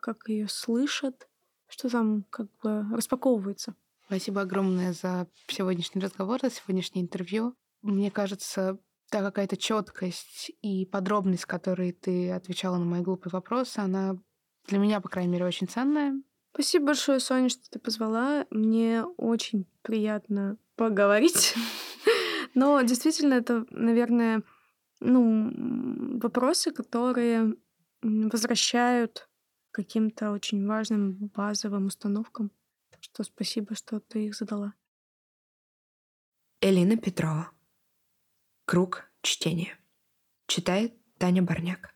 как 0.00 0.28
ее 0.28 0.48
слышат, 0.48 1.28
что 1.68 1.90
там 1.90 2.24
как 2.30 2.46
бы 2.62 2.86
распаковывается. 2.92 3.74
Спасибо 4.06 4.42
огромное 4.42 4.92
за 4.92 5.26
сегодняшний 5.48 6.00
разговор, 6.00 6.40
за 6.40 6.50
сегодняшнее 6.50 7.02
интервью. 7.02 7.54
Мне 7.82 8.10
кажется, 8.10 8.78
та 9.12 9.20
какая-то 9.20 9.58
четкость 9.58 10.52
и 10.62 10.86
подробность, 10.86 11.44
которой 11.44 11.92
ты 11.92 12.30
отвечала 12.30 12.78
на 12.78 12.86
мои 12.86 13.02
глупые 13.02 13.30
вопросы, 13.30 13.78
она 13.78 14.16
для 14.66 14.78
меня, 14.78 15.02
по 15.02 15.10
крайней 15.10 15.30
мере, 15.30 15.44
очень 15.44 15.68
ценная. 15.68 16.14
Спасибо 16.54 16.86
большое, 16.86 17.20
Соня, 17.20 17.50
что 17.50 17.68
ты 17.70 17.78
позвала. 17.78 18.46
Мне 18.50 19.04
очень 19.18 19.66
приятно 19.82 20.56
поговорить. 20.76 21.54
Но 22.54 22.80
действительно, 22.80 23.34
это, 23.34 23.66
наверное, 23.68 24.44
ну, 25.00 26.18
вопросы, 26.18 26.70
которые 26.70 27.54
возвращают 28.00 29.28
каким-то 29.72 30.30
очень 30.32 30.66
важным 30.66 31.30
базовым 31.34 31.86
установкам. 31.86 32.50
Так 32.90 33.02
что 33.02 33.24
спасибо, 33.24 33.74
что 33.74 34.00
ты 34.00 34.26
их 34.26 34.34
задала. 34.34 34.72
Элина 36.62 36.96
Петрова. 36.96 37.50
Круг 38.64 39.10
чтения. 39.22 39.76
Читает 40.46 40.94
Таня 41.18 41.42
Барняк. 41.42 41.94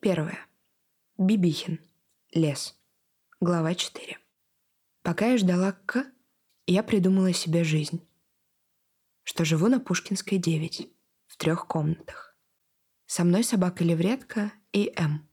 Первое. 0.00 0.38
Бибихин. 1.18 1.78
Лес. 2.32 2.74
Глава 3.40 3.74
4. 3.74 4.18
Пока 5.02 5.26
я 5.26 5.38
ждала 5.38 5.72
К, 5.72 6.10
я 6.66 6.82
придумала 6.82 7.32
себе 7.32 7.64
жизнь. 7.64 8.06
Что 9.22 9.44
живу 9.44 9.68
на 9.68 9.78
Пушкинской 9.78 10.38
9, 10.38 10.90
в 11.26 11.36
трех 11.36 11.66
комнатах. 11.66 12.36
Со 13.06 13.24
мной 13.24 13.44
собака-левретка 13.44 14.52
и 14.72 14.92
М. 14.96 15.28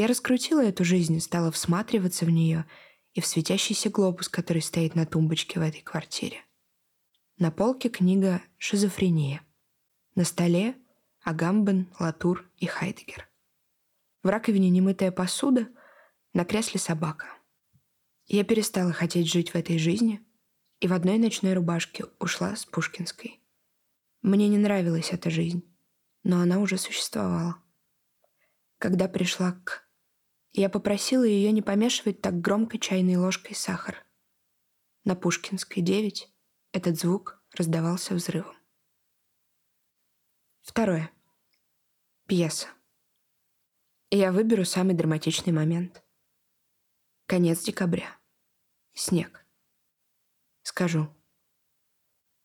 Я 0.00 0.06
раскрутила 0.06 0.64
эту 0.64 0.82
жизнь, 0.82 1.20
стала 1.20 1.52
всматриваться 1.52 2.24
в 2.24 2.30
нее 2.30 2.64
и 3.12 3.20
в 3.20 3.26
светящийся 3.26 3.90
глобус, 3.90 4.30
который 4.30 4.62
стоит 4.62 4.94
на 4.94 5.04
тумбочке 5.04 5.60
в 5.60 5.62
этой 5.62 5.82
квартире. 5.82 6.38
На 7.36 7.50
полке 7.50 7.90
книга 7.90 8.40
«Шизофрения». 8.56 9.42
На 10.14 10.24
столе 10.24 10.74
Агамбен, 11.20 11.92
Латур 11.98 12.50
и 12.56 12.64
Хайдегер. 12.64 13.28
В 14.22 14.28
раковине 14.28 14.70
немытая 14.70 15.12
посуда, 15.12 15.68
на 16.32 16.46
кресле 16.46 16.80
собака. 16.80 17.26
Я 18.26 18.42
перестала 18.44 18.94
хотеть 18.94 19.30
жить 19.30 19.50
в 19.50 19.54
этой 19.54 19.78
жизни 19.78 20.26
и 20.80 20.88
в 20.88 20.94
одной 20.94 21.18
ночной 21.18 21.52
рубашке 21.52 22.06
ушла 22.18 22.56
с 22.56 22.64
Пушкинской. 22.64 23.38
Мне 24.22 24.48
не 24.48 24.56
нравилась 24.56 25.12
эта 25.12 25.28
жизнь, 25.28 25.62
но 26.22 26.40
она 26.40 26.58
уже 26.58 26.78
существовала. 26.78 27.56
Когда 28.78 29.06
пришла 29.06 29.52
к... 29.62 29.89
Я 30.52 30.68
попросила 30.68 31.24
ее 31.24 31.52
не 31.52 31.62
помешивать 31.62 32.20
так 32.20 32.40
громко 32.40 32.78
чайной 32.78 33.16
ложкой 33.16 33.54
сахар. 33.54 34.04
На 35.04 35.14
Пушкинской 35.14 35.82
9 35.82 36.28
этот 36.72 36.98
звук 36.98 37.42
раздавался 37.54 38.14
взрывом. 38.14 38.56
Второе. 40.62 41.10
Пьеса. 42.26 42.68
Я 44.10 44.32
выберу 44.32 44.64
самый 44.64 44.94
драматичный 44.94 45.52
момент. 45.52 46.02
Конец 47.26 47.62
декабря. 47.62 48.18
Снег. 48.92 49.46
Скажу. 50.62 51.08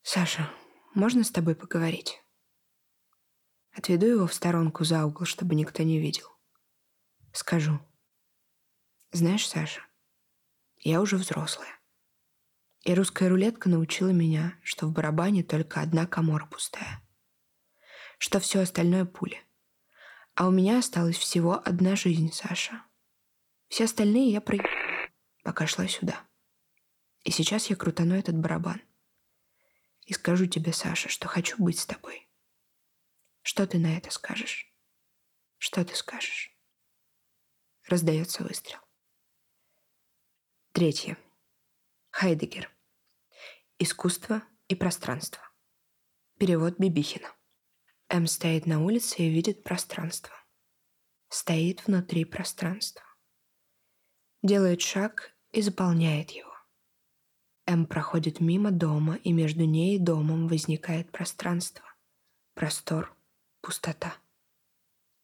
«Саша, 0.04 0.52
можно 0.94 1.24
с 1.24 1.32
тобой 1.32 1.56
поговорить?» 1.56 2.24
Отведу 3.72 4.06
его 4.06 4.28
в 4.28 4.34
сторонку 4.34 4.84
за 4.84 5.04
угол, 5.06 5.26
чтобы 5.26 5.56
никто 5.56 5.82
не 5.82 6.00
видел. 6.00 6.28
Скажу. 7.34 7.80
«Знаешь, 9.16 9.48
Саша, 9.48 9.82
я 10.80 11.00
уже 11.00 11.16
взрослая. 11.16 11.80
И 12.84 12.94
русская 12.94 13.30
рулетка 13.30 13.70
научила 13.70 14.10
меня, 14.10 14.60
что 14.62 14.88
в 14.88 14.92
барабане 14.92 15.42
только 15.42 15.80
одна 15.80 16.06
комора 16.06 16.46
пустая. 16.48 17.02
Что 18.18 18.42
все 18.42 18.60
остальное 18.60 19.06
пули. 19.06 19.42
А 20.34 20.50
у 20.50 20.52
меня 20.52 20.80
осталась 20.80 21.16
всего 21.16 21.62
одна 21.66 21.96
жизнь, 21.96 22.30
Саша. 22.34 22.84
Все 23.70 23.86
остальные 23.86 24.34
я 24.34 24.42
про... 24.42 24.58
пока 25.44 25.66
шла 25.66 25.88
сюда. 25.88 26.20
И 27.24 27.32
сейчас 27.32 27.70
я 27.70 27.78
крутану 27.78 28.16
этот 28.16 28.36
барабан. 28.36 28.82
И 30.08 30.12
скажу 30.12 30.46
тебе, 30.46 30.74
Саша, 30.74 31.08
что 31.08 31.30
хочу 31.30 31.56
быть 31.64 31.80
с 31.80 31.86
тобой. 31.86 32.28
Что 33.44 33.66
ты 33.66 33.80
на 33.80 33.96
это 33.96 34.12
скажешь? 34.12 34.70
Что 35.58 35.86
ты 35.86 35.96
скажешь? 35.96 36.54
Раздается 37.88 38.44
выстрел. 38.44 38.85
Третье. 40.76 41.18
Хайдегер. 42.12 42.70
Искусство 43.80 44.44
и 44.68 44.76
пространство. 44.76 45.42
Перевод 46.38 46.78
Бибихина. 46.78 47.30
М 48.10 48.28
стоит 48.28 48.66
на 48.66 48.84
улице 48.84 49.20
и 49.20 49.30
видит 49.30 49.64
пространство. 49.64 50.36
Стоит 51.30 51.88
внутри 51.88 52.26
пространства. 52.26 53.06
Делает 54.44 54.82
шаг 54.82 55.34
и 55.54 55.62
заполняет 55.62 56.32
его. 56.32 56.52
М 57.66 57.86
проходит 57.86 58.42
мимо 58.42 58.70
дома, 58.70 59.16
и 59.16 59.32
между 59.32 59.64
ней 59.64 59.96
и 59.96 60.00
домом 60.00 60.50
возникает 60.50 61.10
пространство. 61.10 61.86
Простор, 62.54 63.16
пустота. 63.62 64.18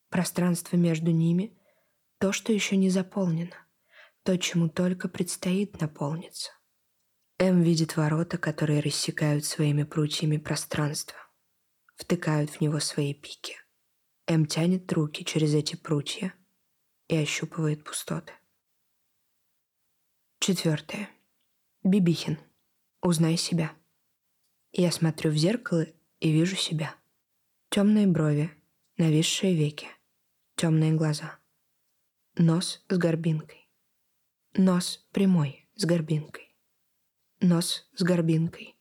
Пространство 0.08 0.78
между 0.78 1.12
ними— 1.12 1.60
то, 2.20 2.32
что 2.32 2.54
еще 2.54 2.78
не 2.78 2.90
заполнено, 2.90 3.68
то, 4.24 4.38
чему 4.38 4.70
только 4.70 5.08
предстоит 5.08 5.80
наполниться. 5.80 6.52
М 7.40 7.62
видит 7.62 7.98
ворота, 7.98 8.38
которые 8.38 8.82
рассекают 8.82 9.46
своими 9.46 9.84
прутьями 9.84 10.38
пространство 10.38 11.18
втыкают 12.02 12.50
в 12.50 12.62
него 12.62 12.80
свои 12.80 13.14
пики. 13.14 13.56
М 14.28 14.46
тянет 14.46 14.92
руки 14.92 15.24
через 15.24 15.54
эти 15.54 15.76
прутья 15.76 16.34
и 17.08 17.16
ощупывает 17.16 17.84
пустоты. 17.84 18.34
Четвертое. 20.40 21.10
Бибихин. 21.84 22.40
Узнай 23.02 23.38
себя. 23.38 23.74
Я 24.72 24.92
смотрю 24.92 25.32
в 25.32 25.36
зеркало 25.36 25.86
и 26.20 26.32
вижу 26.32 26.56
себя. 26.56 26.96
Темные 27.70 28.08
брови, 28.08 28.52
нависшие 28.98 29.56
веки, 29.56 29.88
темные 30.56 30.94
глаза. 30.94 31.40
Нос 32.36 32.84
с 32.88 32.98
горбинкой. 32.98 33.61
Нос 34.58 35.08
прямой, 35.14 35.66
с 35.76 35.86
горбинкой. 35.86 36.54
Нос 37.40 37.90
с 37.96 38.04
горбинкой. 38.04 38.76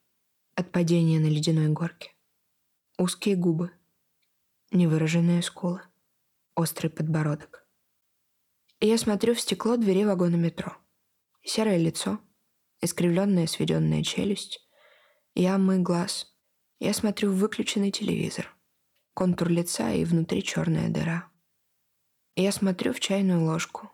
От 0.57 0.73
падения 0.73 1.21
на 1.21 1.27
ледяной 1.27 1.69
горке. 1.69 2.11
Узкие 2.99 3.37
губы, 3.37 3.71
невыраженные 4.73 5.43
скулы, 5.43 5.81
острый 6.57 6.89
подбородок. 6.89 7.65
Я 8.81 8.99
смотрю 8.99 9.33
в 9.37 9.41
стекло 9.41 9.77
двери 9.77 10.03
вагона 10.05 10.35
метро. 10.35 10.77
Серое 11.45 11.77
лицо, 11.77 12.19
искривленная 12.81 13.47
сведенная 13.47 14.03
челюсть, 14.03 14.69
ямы 15.37 15.79
глаз. 15.79 16.35
Я 16.81 16.93
смотрю 16.93 17.31
в 17.31 17.37
выключенный 17.37 17.93
телевизор, 17.93 18.53
контур 19.15 19.49
лица 19.49 19.93
и 19.93 20.05
внутри 20.05 20.43
черная 20.43 20.89
дыра. 20.89 21.31
Я 22.35 22.51
смотрю 22.51 22.93
в 22.93 22.99
чайную 22.99 23.45
ложку. 23.45 23.93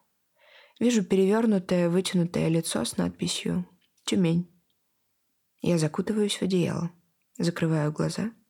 Вижу 0.79 1.05
перевернутое, 1.05 1.89
вытянутое 1.89 2.49
лицо 2.49 2.85
с 2.85 2.97
надписью 2.97 3.67
«Тюмень». 4.05 4.51
Я 5.63 5.79
закутываюсь 5.79 6.37
в 6.37 6.43
одеяло, 6.43 6.91
закрываю 7.39 7.93
глаза— 7.93 8.33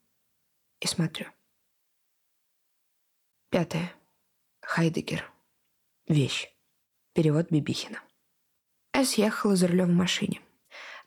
и 0.80 0.86
смотрю. 0.86 1.26
Пятое. 3.50 3.92
Хайдегер. 4.60 5.30
Вещь. 6.08 6.48
Перевод 7.14 7.50
Бибихина. 7.50 8.02
Эс 8.92 9.14
ехала 9.14 9.56
за 9.56 9.68
рулем 9.68 9.90
в 9.90 9.94
машине. 9.94 10.40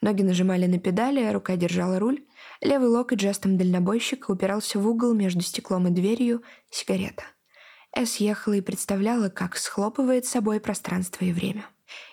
Ноги 0.02 0.24
нажимали 0.24 0.66
на 0.66 0.80
педали, 0.80 1.22
а 1.22 1.34
рука 1.34 1.56
держала 1.56 2.00
руль. 2.00 2.26
Левый 2.62 2.88
локоть 2.88 3.20
жестом 3.20 3.58
дальнобойщика 3.58 4.32
упирался 4.32 4.80
в 4.80 4.88
угол 4.88 5.14
между 5.14 5.42
стеклом 5.42 5.88
и 5.88 5.92
дверью 5.92 6.44
сигарета. 6.70 7.24
Эс 7.94 8.18
ехала 8.18 8.54
и 8.54 8.62
представляла, 8.62 9.30
как 9.30 9.58
схлопывает 9.58 10.26
с 10.26 10.30
собой 10.30 10.60
пространство 10.60 11.26
и 11.26 11.34
время. 11.34 11.66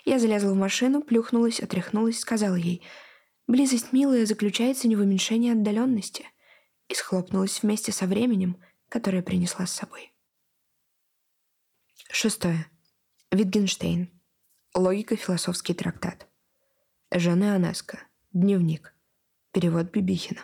Я 0.04 0.18
залезла 0.18 0.52
в 0.52 0.56
машину, 0.56 1.02
плюхнулась, 1.02 1.60
отряхнулась, 1.60 2.18
сказала 2.18 2.54
ей, 2.54 2.82
«Близость, 3.46 3.92
милая, 3.92 4.26
заключается 4.26 4.88
не 4.88 4.96
в 4.96 5.00
уменьшении 5.00 5.52
отдаленности 5.52 6.26
и 6.88 6.94
схлопнулась 6.94 7.62
вместе 7.62 7.92
со 7.92 8.06
временем, 8.06 8.60
которое 8.88 9.22
принесла 9.22 9.66
с 9.66 9.72
собой. 9.72 10.12
Шестое. 12.10 12.70
Витгенштейн. 13.30 14.10
Логика-философский 14.74 15.74
трактат. 15.74 16.28
Жанна 17.10 17.56
Анаско. 17.56 18.06
Дневник. 18.32 18.94
Перевод 19.52 19.90
Бибихина. 19.90 20.42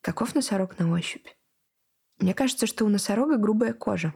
Каков 0.00 0.34
носорог 0.34 0.78
на 0.78 0.90
ощупь? 0.92 1.26
Мне 2.20 2.34
кажется, 2.34 2.66
что 2.66 2.84
у 2.84 2.88
носорога 2.88 3.38
грубая 3.38 3.72
кожа. 3.72 4.14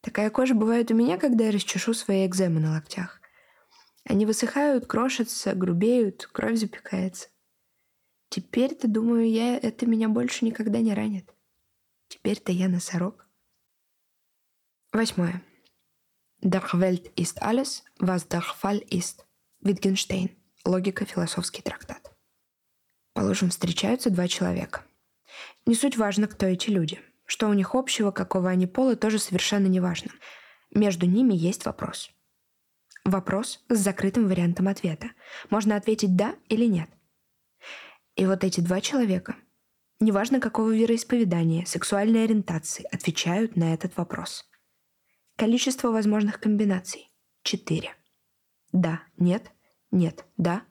Такая 0.00 0.30
кожа 0.30 0.54
бывает 0.54 0.90
у 0.90 0.94
меня, 0.94 1.16
когда 1.16 1.44
я 1.44 1.52
расчешу 1.52 1.94
свои 1.94 2.26
экземы 2.26 2.60
на 2.60 2.72
локтях. 2.72 3.20
Они 4.04 4.26
высыхают, 4.26 4.86
крошатся, 4.86 5.54
грубеют, 5.54 6.26
кровь 6.26 6.58
запекается. 6.58 7.28
Теперь-то, 8.28 8.88
думаю 8.88 9.30
я, 9.30 9.56
это 9.56 9.86
меня 9.86 10.08
больше 10.08 10.44
никогда 10.44 10.80
не 10.80 10.92
ранит. 10.92 11.32
Теперь-то 12.08 12.52
я 12.52 12.68
носорог. 12.68 13.28
Восьмое. 14.92 15.42
Der 16.42 16.62
Welt 16.74 17.12
ist 17.16 17.42
alles, 17.42 17.84
was 17.98 18.28
der 18.28 18.42
Fall 18.42 18.80
ist. 18.90 19.24
Wittgenstein. 19.62 20.36
Логика, 20.64 21.04
философский 21.04 21.62
трактат. 21.62 22.12
Положим, 23.12 23.50
встречаются 23.50 24.10
два 24.10 24.28
человека. 24.28 24.84
Не 25.64 25.74
суть 25.74 25.96
важно, 25.96 26.26
кто 26.26 26.46
эти 26.46 26.70
люди. 26.70 27.00
Что 27.26 27.48
у 27.48 27.52
них 27.52 27.74
общего, 27.74 28.12
какого 28.12 28.48
они 28.48 28.66
пола, 28.66 28.96
тоже 28.96 29.18
совершенно 29.18 29.66
не 29.66 29.80
важно. 29.80 30.10
Между 30.72 31.06
ними 31.06 31.34
есть 31.34 31.66
вопрос. 31.66 32.10
Вопрос 33.04 33.64
с 33.68 33.78
закрытым 33.78 34.26
вариантом 34.28 34.68
ответа. 34.68 35.10
Можно 35.50 35.76
ответить 35.76 36.16
«да» 36.16 36.34
или 36.48 36.64
«нет». 36.64 36.88
И 38.16 38.26
вот 38.26 38.44
эти 38.44 38.60
два 38.60 38.80
человека, 38.80 39.36
неважно 40.00 40.40
какого 40.40 40.74
вероисповедания, 40.74 41.64
сексуальной 41.66 42.24
ориентации, 42.24 42.86
отвечают 42.92 43.56
на 43.56 43.74
этот 43.74 43.96
вопрос. 43.96 44.48
Количество 45.36 45.90
возможных 45.90 46.40
комбинаций– 46.40 47.12
четыре. 47.42 47.94
Да, 48.72 49.02
нет, 49.18 49.52
нет, 49.90 50.24
да, 50.36 50.62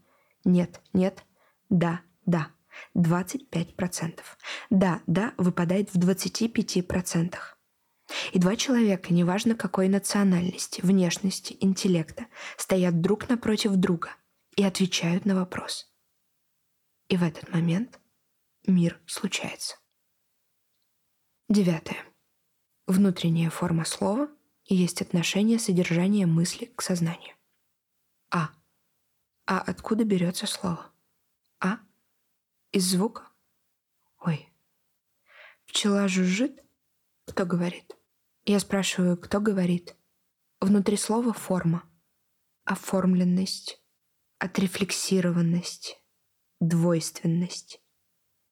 нет, 0.44 0.82
нет, 0.92 1.24
да, 1.70 2.02
да. 2.26 2.50
25%. 2.96 4.20
Да, 4.70 5.02
да 5.08 5.34
выпадает 5.38 5.94
в 5.94 6.00
25%. 6.00 7.36
И 8.34 8.40
два 8.40 8.56
человека, 8.56 9.14
неважно 9.14 9.56
какой 9.56 9.88
национальности, 9.88 10.82
внешности, 10.82 11.58
интеллекта, 11.60 12.28
стоят 12.58 13.02
друг 13.02 13.30
напротив 13.30 13.76
друга 13.76 14.16
и 14.56 14.64
отвечают 14.64 15.26
на 15.26 15.36
вопрос. 15.36 15.92
И 17.10 17.18
в 17.18 17.24
этот 17.24 17.52
момент 17.52 18.00
мир 18.68 19.00
случается. 19.06 19.78
Девятое. 21.50 22.04
Внутренняя 22.88 23.50
форма 23.50 23.86
слова 23.86 24.30
есть 24.66 25.02
отношение 25.02 25.60
содержания 25.60 26.26
мысли 26.26 26.66
к 26.76 26.82
сознанию. 26.82 27.36
А. 28.32 28.50
А 29.48 29.60
откуда 29.60 30.04
берется 30.04 30.48
слово? 30.48 30.92
А 31.60 31.80
из 32.76 32.92
звука? 32.92 33.30
Ой. 34.20 34.52
Пчела 35.66 36.10
жужжит? 36.10 36.62
Кто 37.26 37.46
говорит? 37.46 37.96
Я 38.44 38.60
спрашиваю, 38.60 39.18
кто 39.18 39.40
говорит? 39.40 39.96
Внутри 40.60 40.98
слова 40.98 41.32
форма. 41.32 41.84
Оформленность. 42.66 43.82
Отрефлексированность. 44.40 46.04
Двойственность. 46.60 47.82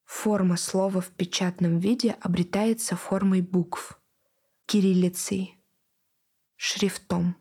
Форма 0.06 0.56
слова 0.56 1.02
в 1.02 1.10
печатном 1.10 1.80
виде 1.80 2.12
обретается 2.22 2.96
формой 2.96 3.42
букв, 3.42 4.00
кириллицей, 4.68 5.62
шрифтом. 6.56 7.36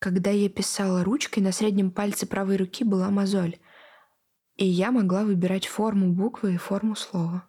Когда 0.00 0.30
я 0.30 0.48
писала 0.48 1.04
ручкой, 1.04 1.40
на 1.40 1.52
среднем 1.52 1.92
пальце 1.92 2.26
правой 2.26 2.56
руки 2.56 2.82
была 2.82 3.08
мозоль— 3.10 3.60
и 4.56 4.66
я 4.66 4.92
могла 4.92 5.24
выбирать 5.24 5.66
форму 5.66 6.12
буквы 6.12 6.54
и 6.54 6.58
форму 6.58 6.94
слова. 6.94 7.46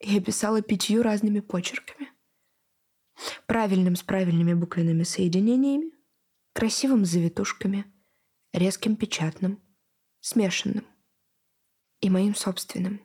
Я 0.00 0.20
писала 0.20 0.62
пятью 0.62 1.02
разными 1.02 1.40
почерками. 1.40 2.08
Правильным 3.46 3.96
с 3.96 4.02
правильными 4.02 4.54
буквенными 4.54 5.02
соединениями, 5.02 5.90
красивым 6.52 7.04
с 7.04 7.10
завитушками, 7.10 7.84
резким 8.52 8.96
печатным, 8.96 9.60
смешанным 10.20 10.86
и 12.00 12.10
моим 12.10 12.34
собственным, 12.34 13.00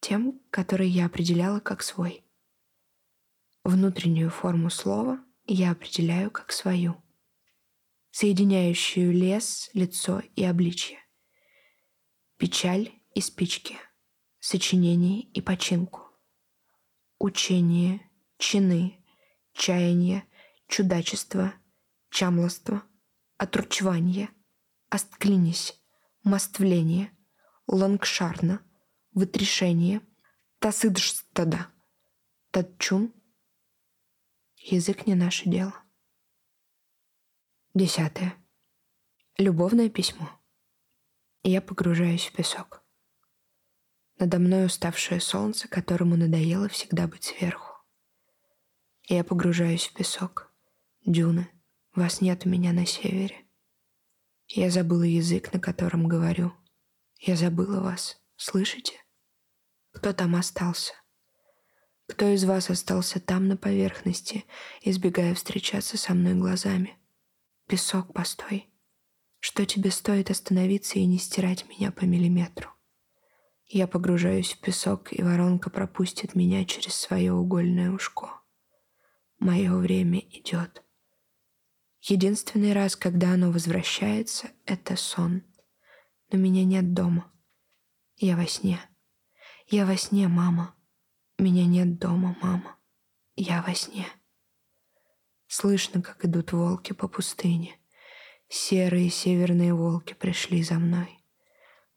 тем, 0.00 0.40
который 0.50 0.88
я 0.88 1.06
определяла 1.06 1.60
как 1.60 1.82
свой. 1.82 2.24
Внутреннюю 3.64 4.30
форму 4.30 4.70
слова 4.70 5.22
я 5.44 5.72
определяю 5.72 6.30
как 6.30 6.52
свою, 6.52 7.02
соединяющую 8.12 9.12
лес, 9.12 9.68
лицо 9.74 10.22
и 10.36 10.44
обличье 10.44 10.98
печаль 12.38 12.92
и 13.14 13.20
спички, 13.20 13.76
сочинение 14.38 15.22
и 15.22 15.40
починку, 15.42 16.02
учение, 17.18 18.08
чины, 18.38 19.04
чаяние, 19.52 20.24
чудачество, 20.68 21.52
чамлоство, 22.10 22.84
отручвание, 23.38 24.30
остклинись, 24.88 25.82
моствление, 26.22 27.10
лангшарна, 27.66 28.64
вытрешение, 29.12 30.00
тасыдштада, 30.60 31.66
татчун. 32.52 33.12
Язык 34.58 35.06
не 35.06 35.16
наше 35.16 35.48
дело. 35.48 35.74
Десятое. 37.74 38.34
Любовное 39.38 39.88
письмо 39.88 40.38
и 41.42 41.50
я 41.50 41.60
погружаюсь 41.60 42.26
в 42.26 42.32
песок. 42.32 42.82
Надо 44.18 44.38
мной 44.38 44.66
уставшее 44.66 45.20
солнце, 45.20 45.68
которому 45.68 46.16
надоело 46.16 46.68
всегда 46.68 47.06
быть 47.06 47.24
сверху. 47.24 47.76
И 49.08 49.14
я 49.14 49.24
погружаюсь 49.24 49.86
в 49.86 49.94
песок. 49.94 50.52
Дюны, 51.06 51.48
вас 51.94 52.20
нет 52.20 52.44
у 52.44 52.48
меня 52.48 52.72
на 52.72 52.84
севере. 52.84 53.46
Я 54.48 54.70
забыла 54.70 55.04
язык, 55.04 55.52
на 55.52 55.60
котором 55.60 56.08
говорю. 56.08 56.52
Я 57.18 57.36
забыла 57.36 57.80
вас. 57.80 58.20
Слышите? 58.36 58.94
Кто 59.92 60.12
там 60.12 60.34
остался? 60.34 60.94
Кто 62.06 62.26
из 62.28 62.44
вас 62.44 62.70
остался 62.70 63.20
там 63.20 63.48
на 63.48 63.56
поверхности, 63.56 64.44
избегая 64.80 65.34
встречаться 65.34 65.98
со 65.98 66.14
мной 66.14 66.34
глазами? 66.34 66.98
Песок, 67.66 68.14
постой. 68.14 68.67
Что 69.40 69.64
тебе 69.64 69.90
стоит 69.90 70.30
остановиться 70.30 70.98
и 70.98 71.06
не 71.06 71.18
стирать 71.18 71.68
меня 71.68 71.92
по 71.92 72.04
миллиметру? 72.04 72.70
Я 73.66 73.86
погружаюсь 73.86 74.52
в 74.52 74.60
песок, 74.60 75.12
и 75.12 75.22
воронка 75.22 75.70
пропустит 75.70 76.34
меня 76.34 76.64
через 76.64 76.94
свое 76.94 77.32
угольное 77.32 77.90
ушко. 77.90 78.40
Мое 79.38 79.76
время 79.76 80.20
идет. 80.30 80.82
Единственный 82.00 82.72
раз, 82.72 82.96
когда 82.96 83.34
оно 83.34 83.50
возвращается, 83.50 84.50
это 84.64 84.96
сон. 84.96 85.42
Но 86.32 86.38
меня 86.38 86.64
нет 86.64 86.94
дома. 86.94 87.30
Я 88.16 88.36
во 88.36 88.46
сне. 88.46 88.80
Я 89.66 89.86
во 89.86 89.96
сне, 89.96 90.28
мама. 90.28 90.74
Меня 91.38 91.66
нет 91.66 91.98
дома, 91.98 92.36
мама. 92.40 92.76
Я 93.36 93.62
во 93.62 93.74
сне. 93.74 94.06
Слышно, 95.46 96.02
как 96.02 96.24
идут 96.24 96.52
волки 96.52 96.92
по 96.92 97.06
пустыне. 97.06 97.78
Серые 98.50 99.10
северные 99.10 99.74
волки 99.74 100.14
пришли 100.14 100.62
за 100.62 100.78
мной. 100.78 101.18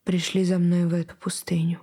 Пришли 0.03 0.43
за 0.43 0.59
мной 0.59 0.85
в 0.85 0.93
эту 0.93 1.15
пустыню. 1.15 1.79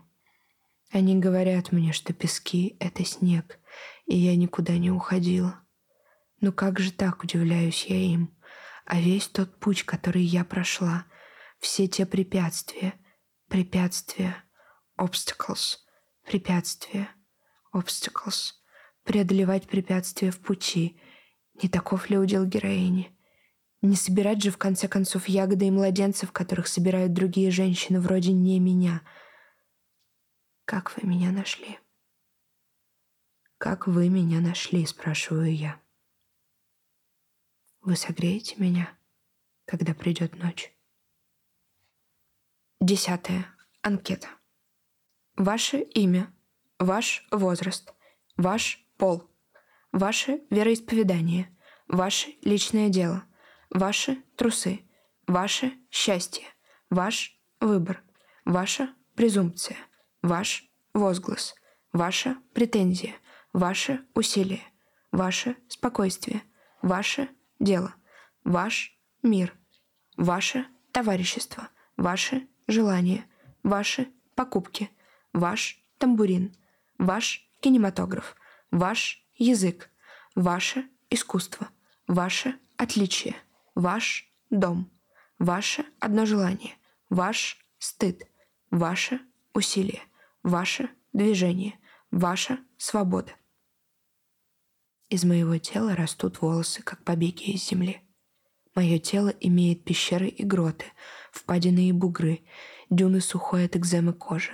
Они 0.91 1.19
говорят 1.19 1.73
мне, 1.73 1.93
что 1.93 2.13
пески— 2.13 2.77
это 2.81 3.03
снег, 3.03 3.59
и 4.05 4.17
я 4.17 4.37
никуда 4.37 4.77
не 4.77 4.91
уходила. 4.91 5.61
Но 6.43 6.53
как 6.53 6.81
же 6.81 6.93
так, 6.93 7.25
удивляюсь 7.25 7.87
я 7.87 7.97
им? 7.97 8.37
А 8.85 9.01
весь 9.01 9.29
тот 9.29 9.59
путь, 9.59 9.85
который 9.85 10.23
я 10.23 10.45
прошла, 10.45 11.07
все 11.59 11.89
те 11.89 12.05
препятствия, 12.05 12.93
препятствия, 13.49 14.37
obstacles, 14.99 15.79
препятствия, 16.27 17.09
obstacles, 17.75 18.53
преодолевать 19.05 19.67
препятствия 19.67 20.31
в 20.31 20.41
пути, 20.41 21.01
не 21.63 21.71
таков 21.71 22.11
ли 22.11 22.19
удел 22.19 22.45
героини— 22.45 23.15
не 23.83 23.97
собирать 23.97 24.43
же, 24.43 24.51
в 24.51 24.59
конце 24.59 24.89
концов, 24.89 25.29
ягоды 25.29 25.67
и 25.67 25.71
младенцев, 25.71 26.33
которых 26.33 26.67
собирают 26.69 27.13
другие 27.13 27.51
женщины, 27.51 28.01
вроде 28.01 28.33
не 28.33 28.59
меня. 28.59 29.03
Как 30.65 30.97
вы 30.97 31.09
меня 31.09 31.31
нашли? 31.31 31.79
Как 33.59 33.87
вы 33.87 34.09
меня 34.09 34.41
нашли, 34.41 34.85
спрашиваю 34.87 35.55
я. 35.55 35.81
Вы 37.81 37.97
согреете 37.97 38.57
меня, 38.57 38.97
когда 39.65 39.95
придет 39.95 40.37
ночь? 40.37 40.73
Десятая. 42.81 43.47
Анкета. 43.83 44.29
Ваше 45.37 45.81
имя, 45.81 46.35
ваш 46.79 47.27
возраст, 47.31 47.95
ваш 48.37 48.85
пол, 48.97 49.31
ваше 49.93 50.43
вероисповедание, 50.51 51.57
ваше 51.87 52.35
личное 52.43 52.89
дело, 52.89 53.25
ваши 53.71 54.23
трусы, 54.37 54.81
ваше 55.27 55.73
счастье, 55.91 56.45
ваш 56.91 57.39
выбор, 57.61 58.03
ваша 58.45 58.95
презумпция, 59.15 59.77
ваш 60.23 60.65
возглас, 60.95 61.55
ваша 61.93 62.37
претензия, 62.55 63.15
ваше 63.53 64.05
усилие, 64.15 64.63
ваше 65.13 65.57
спокойствие, 65.69 66.43
ваше 66.83 67.29
дело, 67.59 67.95
ваш 68.45 68.97
мир, 69.23 69.55
ваше 70.17 70.67
товарищество, 70.93 71.69
ваше 71.97 72.47
желание, 72.67 73.25
ваши 73.63 74.09
покупки, 74.35 74.91
ваш 75.33 75.83
тамбурин, 75.99 76.57
ваш 76.99 77.49
кинематограф, 77.61 78.37
ваш 78.71 79.25
язык, 79.35 79.91
ваше 80.35 80.89
искусство, 81.11 81.69
ваше 82.07 82.59
отличие, 82.77 83.37
ваш 83.79 84.29
дом, 84.51 84.91
ваше 85.39 85.85
одно 86.01 86.27
желание, 86.27 86.75
ваш 87.11 87.65
стыд, 87.79 88.27
ваше 88.73 89.21
усилие, 89.55 90.03
ваше 90.43 90.91
движение, 91.13 91.79
ваша 92.11 92.59
свобода. 92.77 93.31
Из 95.11 95.25
моего 95.25 95.59
тела 95.59 95.95
растут 95.95 96.41
волосы, 96.43 96.83
как 96.83 97.05
побеги 97.05 97.53
из 97.53 97.69
земли. 97.69 98.01
Мое 98.75 98.99
тело 98.99 99.29
имеет 99.29 99.85
пещеры 99.85 100.27
и 100.27 100.43
гроты, 100.43 100.87
впадины 101.31 101.89
и 101.89 101.93
бугры, 101.93 102.41
дюны 102.91 103.21
сухой 103.21 103.67
от 103.67 103.77
экземы 103.77 104.13
кожи, 104.13 104.51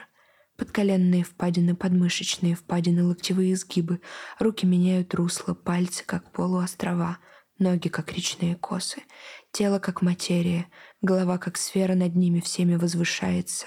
подколенные 0.59 1.25
впадины, 1.25 1.75
подмышечные 1.75 2.55
впадины, 2.57 3.03
локтевые 3.03 3.55
изгибы, 3.55 4.03
руки 4.39 4.67
меняют 4.67 5.15
русло, 5.15 5.55
пальцы, 5.55 6.05
как 6.05 6.31
полуострова, 6.31 7.19
ноги, 7.59 7.89
как 7.89 8.13
речные 8.13 8.57
косы, 8.57 9.03
тело, 9.53 9.79
как 9.79 10.03
материя, 10.03 10.71
голова, 11.01 11.39
как 11.39 11.57
сфера 11.57 11.95
над 11.95 12.15
ними 12.17 12.41
всеми 12.41 12.77
возвышается. 12.77 13.67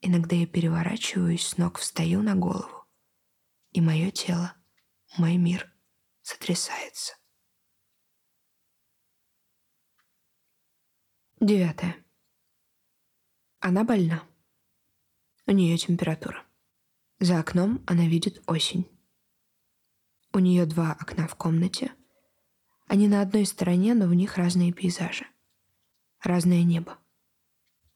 Иногда 0.00 0.36
я 0.36 0.46
переворачиваюсь, 0.46 1.46
с 1.46 1.56
ног 1.56 1.78
встаю 1.78 2.22
на 2.22 2.34
голову. 2.34 2.84
И 3.72 3.80
мое 3.80 4.10
тело, 4.10 4.54
мой 5.16 5.36
мир— 5.36 5.72
сотрясается. 6.22 7.14
Девятое. 11.40 11.96
Она 13.60 13.84
больна. 13.84 14.24
У 15.46 15.52
нее 15.52 15.78
температура. 15.78 16.44
За 17.20 17.38
окном 17.38 17.82
она 17.86 18.06
видит 18.06 18.42
осень. 18.46 18.88
У 20.32 20.38
нее 20.40 20.66
два 20.66 20.92
окна 20.92 21.26
в 21.26 21.34
комнате. 21.36 21.92
Они 22.88 23.06
на 23.06 23.20
одной 23.20 23.44
стороне, 23.44 23.92
но 23.94 24.06
в 24.06 24.14
них 24.14 24.38
разные 24.38 24.72
пейзажи. 24.72 25.26
Разное 26.22 26.62
небо. 26.62 26.98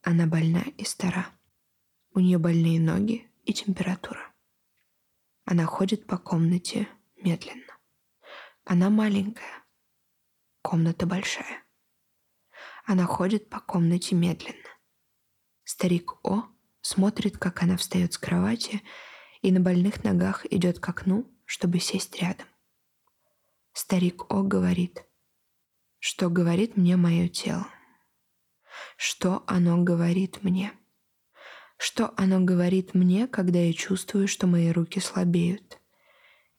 Она 0.03 0.27
больна 0.27 0.61
и 0.77 0.83
стара. 0.83 1.27
У 2.13 2.19
нее 2.19 2.37
больные 2.37 2.79
ноги 2.79 3.27
и 3.43 3.53
температура. 3.53 4.31
Она 5.45 5.65
ходит 5.65 6.05
по 6.05 6.19
комнате 6.19 6.87
медленно. 7.15 7.73
Она 8.65 8.91
маленькая. 8.91 9.63
Комната 10.61 11.07
большая. 11.07 11.63
Она 12.85 13.05
ходит 13.05 13.49
по 13.49 13.59
комнате 13.59 14.13
медленно. 14.13 14.69
Старик 15.63 16.23
О 16.23 16.43
смотрит, 16.81 17.39
как 17.39 17.63
она 17.63 17.77
встает 17.77 18.13
с 18.13 18.19
кровати 18.19 18.83
и 19.41 19.51
на 19.51 19.59
больных 19.59 20.03
ногах 20.03 20.45
идет 20.51 20.79
к 20.79 20.87
окну, 20.87 21.27
чтобы 21.45 21.79
сесть 21.79 22.15
рядом. 22.21 22.47
Старик 23.73 24.31
О 24.31 24.43
говорит, 24.43 25.03
что 25.97 26.29
говорит 26.29 26.77
мне 26.77 26.95
мое 26.95 27.27
тело. 27.27 27.67
Что 28.97 29.43
оно 29.47 29.83
говорит 29.83 30.43
мне? 30.43 30.73
Что 31.77 32.13
оно 32.15 32.39
говорит 32.39 32.93
мне, 32.93 33.27
когда 33.27 33.57
я 33.57 33.73
чувствую, 33.73 34.27
что 34.27 34.45
мои 34.45 34.69
руки 34.69 34.99
слабеют? 34.99 35.79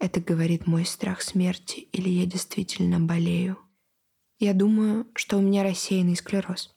Это 0.01 0.21
говорит 0.21 0.67
мой 0.67 0.85
страх 0.85 1.23
смерти 1.23 1.89
или 1.93 2.09
я 2.09 2.27
действительно 2.27 2.99
болею? 2.99 3.59
Я 4.41 4.53
думаю, 4.53 5.07
что 5.15 5.39
у 5.39 5.41
меня 5.41 5.63
рассеянный 5.63 6.17
склероз. 6.17 6.75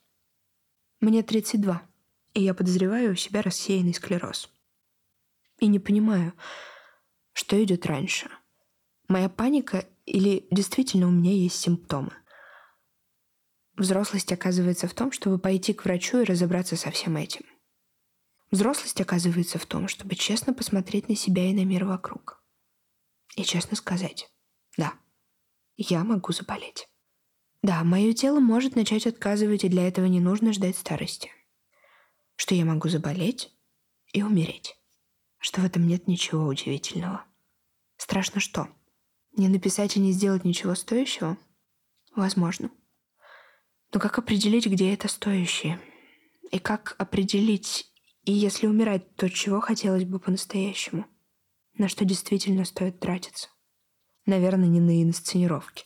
Мне 1.02 1.24
32, 1.24 1.82
и 2.36 2.44
я 2.44 2.54
подозреваю 2.54 3.14
у 3.14 3.16
себя 3.16 3.42
рассеянный 3.42 3.96
склероз. 3.96 4.52
И 5.58 5.66
не 5.66 5.80
понимаю, 5.80 6.34
что 7.34 7.62
идет 7.64 7.88
раньше. 7.88 8.30
Моя 9.08 9.30
паника 9.30 9.88
или 10.08 10.48
действительно 10.50 11.08
у 11.08 11.12
меня 11.12 11.34
есть 11.34 11.58
симптомы. 11.58 12.14
Взрослость 13.76 14.32
оказывается 14.32 14.88
в 14.88 14.94
том, 14.94 15.12
чтобы 15.12 15.38
пойти 15.38 15.74
к 15.74 15.86
врачу 15.86 16.22
и 16.22 16.24
разобраться 16.24 16.78
со 16.78 16.90
всем 16.90 17.18
этим. 17.18 17.46
Взрослость 18.50 19.00
оказывается 19.02 19.60
в 19.60 19.66
том, 19.66 19.88
чтобы 19.88 20.16
честно 20.16 20.54
посмотреть 20.54 21.10
на 21.10 21.16
себя 21.16 21.50
и 21.50 21.54
на 21.54 21.66
мир 21.66 21.86
вокруг. 21.86 22.42
И 23.36 23.44
честно 23.44 23.76
сказать, 23.76 24.32
да, 24.78 24.94
я 25.76 26.04
могу 26.04 26.32
заболеть. 26.32 26.88
Да, 27.62 27.84
мое 27.84 28.14
тело 28.14 28.40
может 28.40 28.76
начать 28.76 29.06
отказывать, 29.06 29.66
и 29.66 29.70
для 29.70 29.88
этого 29.88 30.06
не 30.06 30.22
нужно 30.22 30.54
ждать 30.54 30.78
старости. 30.78 31.32
Что 32.36 32.56
я 32.56 32.64
могу 32.64 32.88
заболеть 32.88 33.52
и 34.14 34.24
умереть. 34.24 34.80
Что 35.38 35.62
в 35.62 35.66
этом 35.66 35.86
нет 35.86 36.08
ничего 36.08 36.48
удивительного. 36.48 37.26
Страшно 37.98 38.40
что? 38.40 38.70
Не 39.38 39.48
написать 39.48 39.96
и 39.96 40.02
не 40.02 40.12
сделать 40.12 40.44
ничего 40.44 40.76
стоящего? 40.76 41.38
Возможно. 42.16 42.70
Но 43.94 44.00
как 44.02 44.18
определить, 44.18 44.68
где 44.68 44.94
это 44.94 45.08
стоящее? 45.08 45.80
И 46.52 46.60
как 46.60 46.96
определить, 46.98 47.90
и 48.24 48.34
если 48.34 48.68
умирать, 48.68 49.16
то 49.16 49.30
чего 49.30 49.62
хотелось 49.62 50.04
бы 50.04 50.20
по-настоящему? 50.20 51.06
на 51.78 51.88
что 51.88 52.06
действительно 52.06 52.66
стоит 52.66 53.00
тратиться. 53.00 53.50
Наверное, 54.26 54.68
не 54.68 54.80
на 54.80 55.02
инсценировки. 55.04 55.86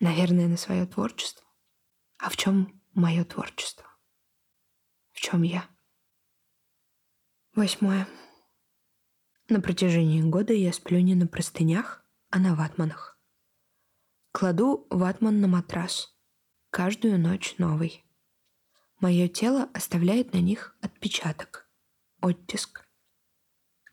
Наверное, 0.00 0.48
на 0.48 0.56
свое 0.56 0.86
творчество. 0.86 1.46
А 2.18 2.28
в 2.28 2.36
чем 2.36 2.82
мое 2.92 3.24
творчество? 3.24 3.86
В 5.12 5.20
чем 5.20 5.42
я? 5.42 5.68
Восьмое. 7.54 8.08
На 9.48 9.60
протяжении 9.60 10.22
года 10.22 10.52
я 10.52 10.72
сплю 10.72 11.00
не 11.00 11.14
на 11.14 11.26
простынях, 11.26 12.01
а 12.32 12.38
на 12.38 12.54
ватманах. 12.54 13.18
Кладу 14.32 14.86
ватман 14.88 15.42
на 15.42 15.48
матрас. 15.48 16.16
Каждую 16.70 17.20
ночь 17.20 17.58
новый. 17.58 18.06
Мое 19.00 19.28
тело 19.28 19.68
оставляет 19.74 20.32
на 20.32 20.38
них 20.38 20.74
отпечаток, 20.80 21.70
оттиск. 22.22 22.88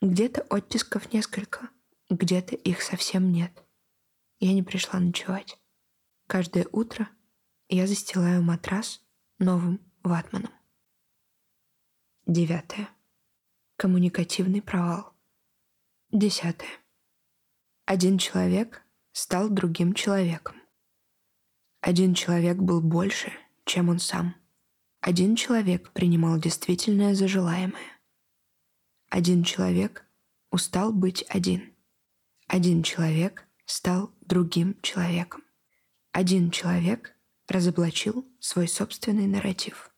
Где-то 0.02 0.42
оттисков 0.50 1.12
несколько, 1.12 1.70
где-то 2.10 2.56
их 2.56 2.82
совсем 2.82 3.34
нет. 3.34 3.52
Я 4.40 4.54
не 4.54 4.64
пришла 4.64 5.02
ночевать. 5.02 5.60
Каждое 6.26 6.66
утро 6.72 7.10
я 7.68 7.88
застилаю 7.88 8.42
матрас 8.42 9.02
новым 9.38 9.82
ватманом. 10.02 10.54
Девятое. 12.26 12.88
Коммуникативный 13.76 14.62
провал. 14.62 15.14
Десятое. 16.12 16.79
Один 17.90 18.20
человек 18.20 18.84
стал 19.14 19.50
другим 19.50 19.96
человеком. 19.96 20.62
Один 21.82 22.14
человек 22.14 22.58
был 22.58 22.82
больше, 22.82 23.34
чем 23.66 23.90
он 23.90 23.98
сам. 23.98 24.36
Один 25.02 25.36
человек 25.36 25.90
принимал 25.94 26.38
действительное 26.38 27.16
за 27.16 27.28
желаемое. 27.28 28.00
Один 29.10 29.44
человек 29.44 30.06
устал 30.52 30.94
быть 30.94 31.26
один. 31.30 31.74
Один 32.46 32.84
человек 32.84 33.48
стал 33.66 34.12
другим 34.22 34.80
человеком. 34.84 35.44
Один 36.12 36.52
человек 36.52 37.16
разоблачил 37.48 38.24
свой 38.40 38.68
собственный 38.68 39.26
нарратив. 39.26 39.90